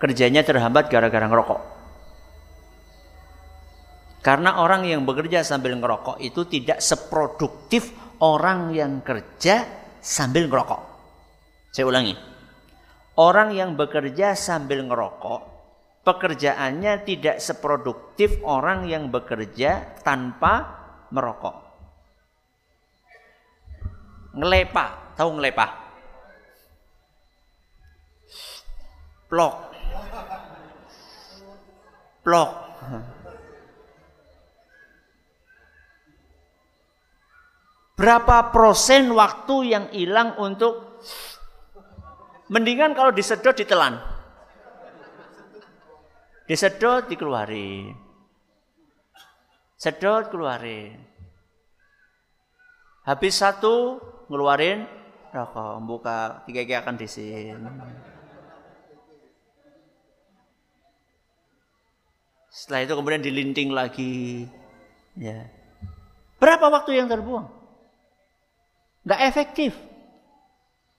kerjanya 0.00 0.44
terhambat 0.44 0.88
gara-gara 0.92 1.24
ngerokok. 1.28 1.60
Karena 4.24 4.56
orang 4.60 4.88
yang 4.88 5.04
bekerja 5.04 5.44
sambil 5.44 5.76
ngerokok 5.76 6.16
itu 6.24 6.48
tidak 6.48 6.80
seproduktif 6.80 7.92
orang 8.24 8.72
yang 8.72 9.04
kerja 9.04 9.68
sambil 10.00 10.48
ngerokok. 10.48 10.80
Saya 11.72 11.84
ulangi. 11.84 12.16
Orang 13.20 13.52
yang 13.52 13.76
bekerja 13.76 14.32
sambil 14.32 14.80
ngerokok 14.88 15.53
pekerjaannya 16.04 17.02
tidak 17.08 17.40
seproduktif 17.40 18.38
orang 18.44 18.84
yang 18.84 19.08
bekerja 19.08 19.98
tanpa 20.04 20.84
merokok. 21.08 21.64
Ngelepa, 24.36 25.16
tahu 25.16 25.30
ngelepa? 25.40 25.66
Plok. 29.32 29.54
Plok. 32.20 32.50
Berapa 37.94 38.50
persen 38.50 39.08
waktu 39.14 39.56
yang 39.70 39.86
hilang 39.94 40.34
untuk 40.36 41.00
mendingan 42.50 42.92
kalau 42.92 43.14
disedot 43.14 43.54
ditelan. 43.54 44.13
Disedot 46.44 47.08
dikeluarin. 47.08 47.96
Sedot 49.80 50.28
keluarin. 50.28 50.96
Habis 53.04 53.36
satu 53.36 54.00
ngeluarin 54.32 54.88
rokok, 55.34 55.76
buka 55.84 56.18
tiga 56.48 56.60
tiga 56.64 56.76
akan 56.80 56.96
disin. 56.96 57.60
Setelah 62.48 62.80
itu 62.86 62.92
kemudian 62.94 63.24
dilinting 63.24 63.74
lagi. 63.74 64.46
Ya. 65.18 65.50
Berapa 66.38 66.70
waktu 66.70 66.96
yang 67.02 67.10
terbuang? 67.10 67.50
Gak 69.04 69.20
efektif. 69.26 69.76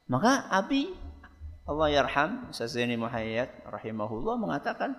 Maka 0.05 0.45
Abi 0.51 0.93
Allah 1.65 1.89
yarham 1.89 2.53
Sazini 2.53 2.93
Muhayyad 2.93 3.49
rahimahullah 3.65 4.37
mengatakan 4.37 4.93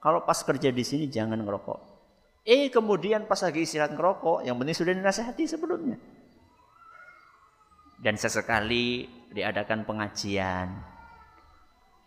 kalau 0.00 0.22
pas 0.22 0.38
kerja 0.38 0.70
di 0.70 0.84
sini 0.84 1.10
jangan 1.10 1.40
ngerokok. 1.42 1.80
Eh 2.46 2.70
kemudian 2.70 3.26
pas 3.26 3.42
lagi 3.42 3.66
istirahat 3.66 3.98
ngerokok, 3.98 4.46
yang 4.46 4.54
penting 4.54 4.76
sudah 4.78 4.94
dinasehati 4.94 5.44
sebelumnya. 5.50 5.98
Dan 7.98 8.14
sesekali 8.14 9.08
diadakan 9.34 9.82
pengajian. 9.82 10.70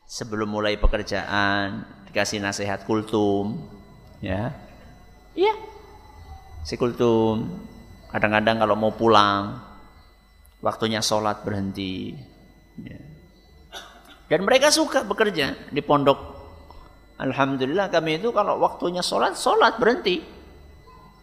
Sebelum 0.07 0.47
mulai 0.47 0.79
pekerjaan, 0.79 1.83
dikasih 2.07 2.39
nasihat 2.39 2.87
kultum. 2.87 3.59
Ya. 4.23 4.55
Iya. 5.35 5.53
Si 6.63 6.79
kultum. 6.79 7.51
Kadang-kadang 8.09 8.63
kalau 8.63 8.79
mau 8.79 8.95
pulang, 8.95 9.59
waktunya 10.63 11.03
sholat 11.03 11.43
berhenti. 11.43 12.15
Ya. 12.79 12.97
Dan 14.31 14.47
mereka 14.47 14.71
suka 14.71 15.03
bekerja 15.03 15.67
di 15.67 15.81
pondok 15.83 16.38
Alhamdulillah 17.19 17.91
kami 17.91 18.15
itu 18.23 18.31
kalau 18.31 18.63
waktunya 18.63 19.03
sholat, 19.03 19.35
sholat 19.35 19.75
berhenti. 19.75 20.23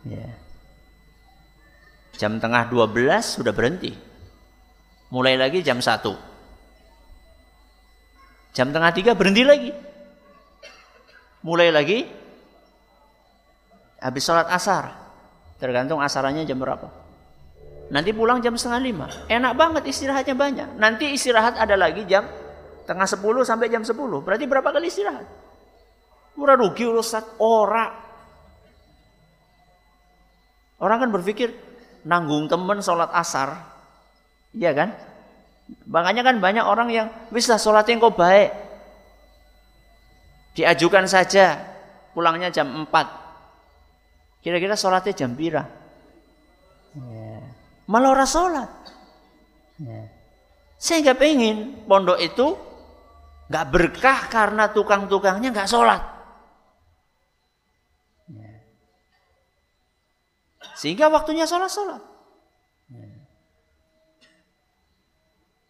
Ya. 0.05 0.29
Jam 2.21 2.37
tengah 2.37 2.69
12 2.69 3.41
sudah 3.41 3.57
berhenti. 3.57 3.97
Mulai 5.09 5.41
lagi 5.41 5.65
jam 5.65 5.81
1. 5.81 6.05
Jam 8.53 8.69
tengah 8.73 8.93
3 8.93 9.17
berhenti 9.17 9.43
lagi. 9.45 9.73
Mulai 11.41 11.73
lagi 11.73 12.05
habis 14.05 14.23
sholat 14.25 14.53
asar. 14.53 14.93
Tergantung 15.57 16.05
asarannya 16.05 16.45
jam 16.45 16.61
berapa. 16.61 16.93
Nanti 17.89 18.13
pulang 18.13 18.45
jam 18.45 18.59
setengah 18.59 18.83
lima. 18.85 19.07
Enak 19.33 19.53
banget 19.57 19.83
istirahatnya 19.89 20.37
banyak. 20.37 20.69
Nanti 20.77 21.17
istirahat 21.17 21.57
ada 21.57 21.73
lagi 21.79 22.05
jam 22.05 22.29
tengah 22.85 23.09
10 23.09 23.17
sampai 23.49 23.73
jam 23.73 23.81
10. 23.81 23.97
Berarti 23.97 24.45
berapa 24.45 24.69
kali 24.69 24.93
istirahat? 24.93 25.46
Ora 26.37 26.53
rugi 26.55 26.85
Ustaz, 26.85 27.25
ora. 27.41 27.89
Orang 30.77 31.01
kan 31.01 31.11
berpikir 31.13 31.57
nanggung 32.05 32.47
temen 32.47 32.85
sholat 32.85 33.09
asar. 33.17 33.57
Iya 34.53 34.77
kan? 34.77 34.89
Makanya 35.89 36.23
kan 36.23 36.37
banyak 36.39 36.65
orang 36.65 36.89
yang 36.93 37.09
bisa 37.33 37.57
sholatnya 37.57 37.99
kok 37.99 38.15
baik. 38.15 38.51
Diajukan 40.57 41.09
saja 41.09 41.57
pulangnya 42.13 42.53
jam 42.53 42.69
4. 42.69 44.45
Kira-kira 44.45 44.77
sholatnya 44.79 45.13
jam 45.13 45.33
pira? 45.35 45.65
Ya. 46.97 47.41
Malah 47.89 48.13
orang 48.13 48.31
sholat. 48.31 48.71
Ya. 49.81 50.09
Saya 50.77 51.03
nggak 51.03 51.21
pengen 51.21 51.57
pondok 51.89 52.21
itu 52.21 52.57
nggak 53.49 53.67
berkah 53.73 54.19
karena 54.29 54.69
tukang-tukangnya 54.73 55.53
nggak 55.53 55.69
sholat. 55.69 56.16
Sehingga 60.77 61.09
waktunya 61.09 61.49
sholat-sholat. 61.49 62.17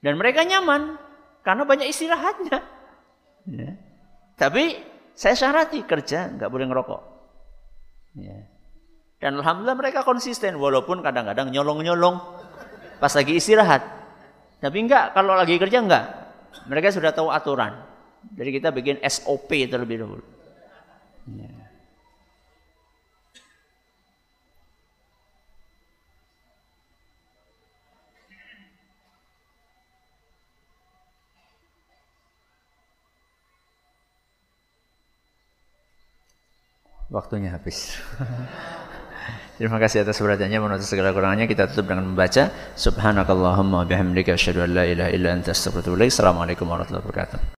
Dan 0.06 0.22
mereka 0.22 0.46
nyaman 0.46 0.98
karena 1.42 1.62
banyak 1.66 1.90
istirahatnya. 1.90 2.62
Ya. 3.50 3.70
Tapi 4.38 4.78
saya 5.18 5.34
syarati 5.34 5.82
kerja 5.82 6.30
nggak 6.30 6.46
boleh 6.46 6.66
ngerokok. 6.70 7.02
Ya. 8.20 8.38
Dan 9.18 9.40
alhamdulillah 9.40 9.74
mereka 9.74 10.04
konsisten 10.04 10.60
walaupun 10.60 11.00
kadang-kadang 11.00 11.48
nyolong-nyolong 11.50 12.20
pas 13.00 13.10
lagi 13.16 13.40
istirahat. 13.40 13.82
Tapi 14.60 14.76
enggak 14.84 15.10
kalau 15.16 15.34
lagi 15.34 15.56
kerja 15.56 15.80
enggak. 15.80 16.04
Mereka 16.70 16.92
sudah 16.92 17.10
tahu 17.10 17.32
aturan. 17.32 17.74
Jadi 18.36 18.50
kita 18.62 18.68
bikin 18.70 19.02
SOP 19.06 19.48
terlebih 19.48 20.06
dahulu. 20.06 20.24
Ya. 21.34 21.50
Waktunya 37.10 37.54
habis. 37.54 37.96
Terima 39.56 39.80
kasih 39.80 40.04
atas 40.04 40.20
perhatiannya. 40.20 40.60
Menurut 40.60 40.84
segala 40.84 41.16
kurangannya 41.16 41.48
kita 41.48 41.72
tutup 41.72 41.88
dengan 41.88 42.12
membaca 42.12 42.52
Subhanakallahumma 42.76 43.88
bihamdika 43.88 44.36
asyhadu 44.36 44.68
an 44.68 44.70
la 44.76 44.84
ilaha 44.84 45.10
illa 45.16 45.32
anta 45.32 45.56
astaghfiruka 45.56 45.80
wa 45.80 45.82
atubu 45.82 45.96
ilaik. 45.96 46.12
Assalamualaikum 46.12 46.66
warahmatullahi 46.68 47.04
wabarakatuh. 47.08 47.55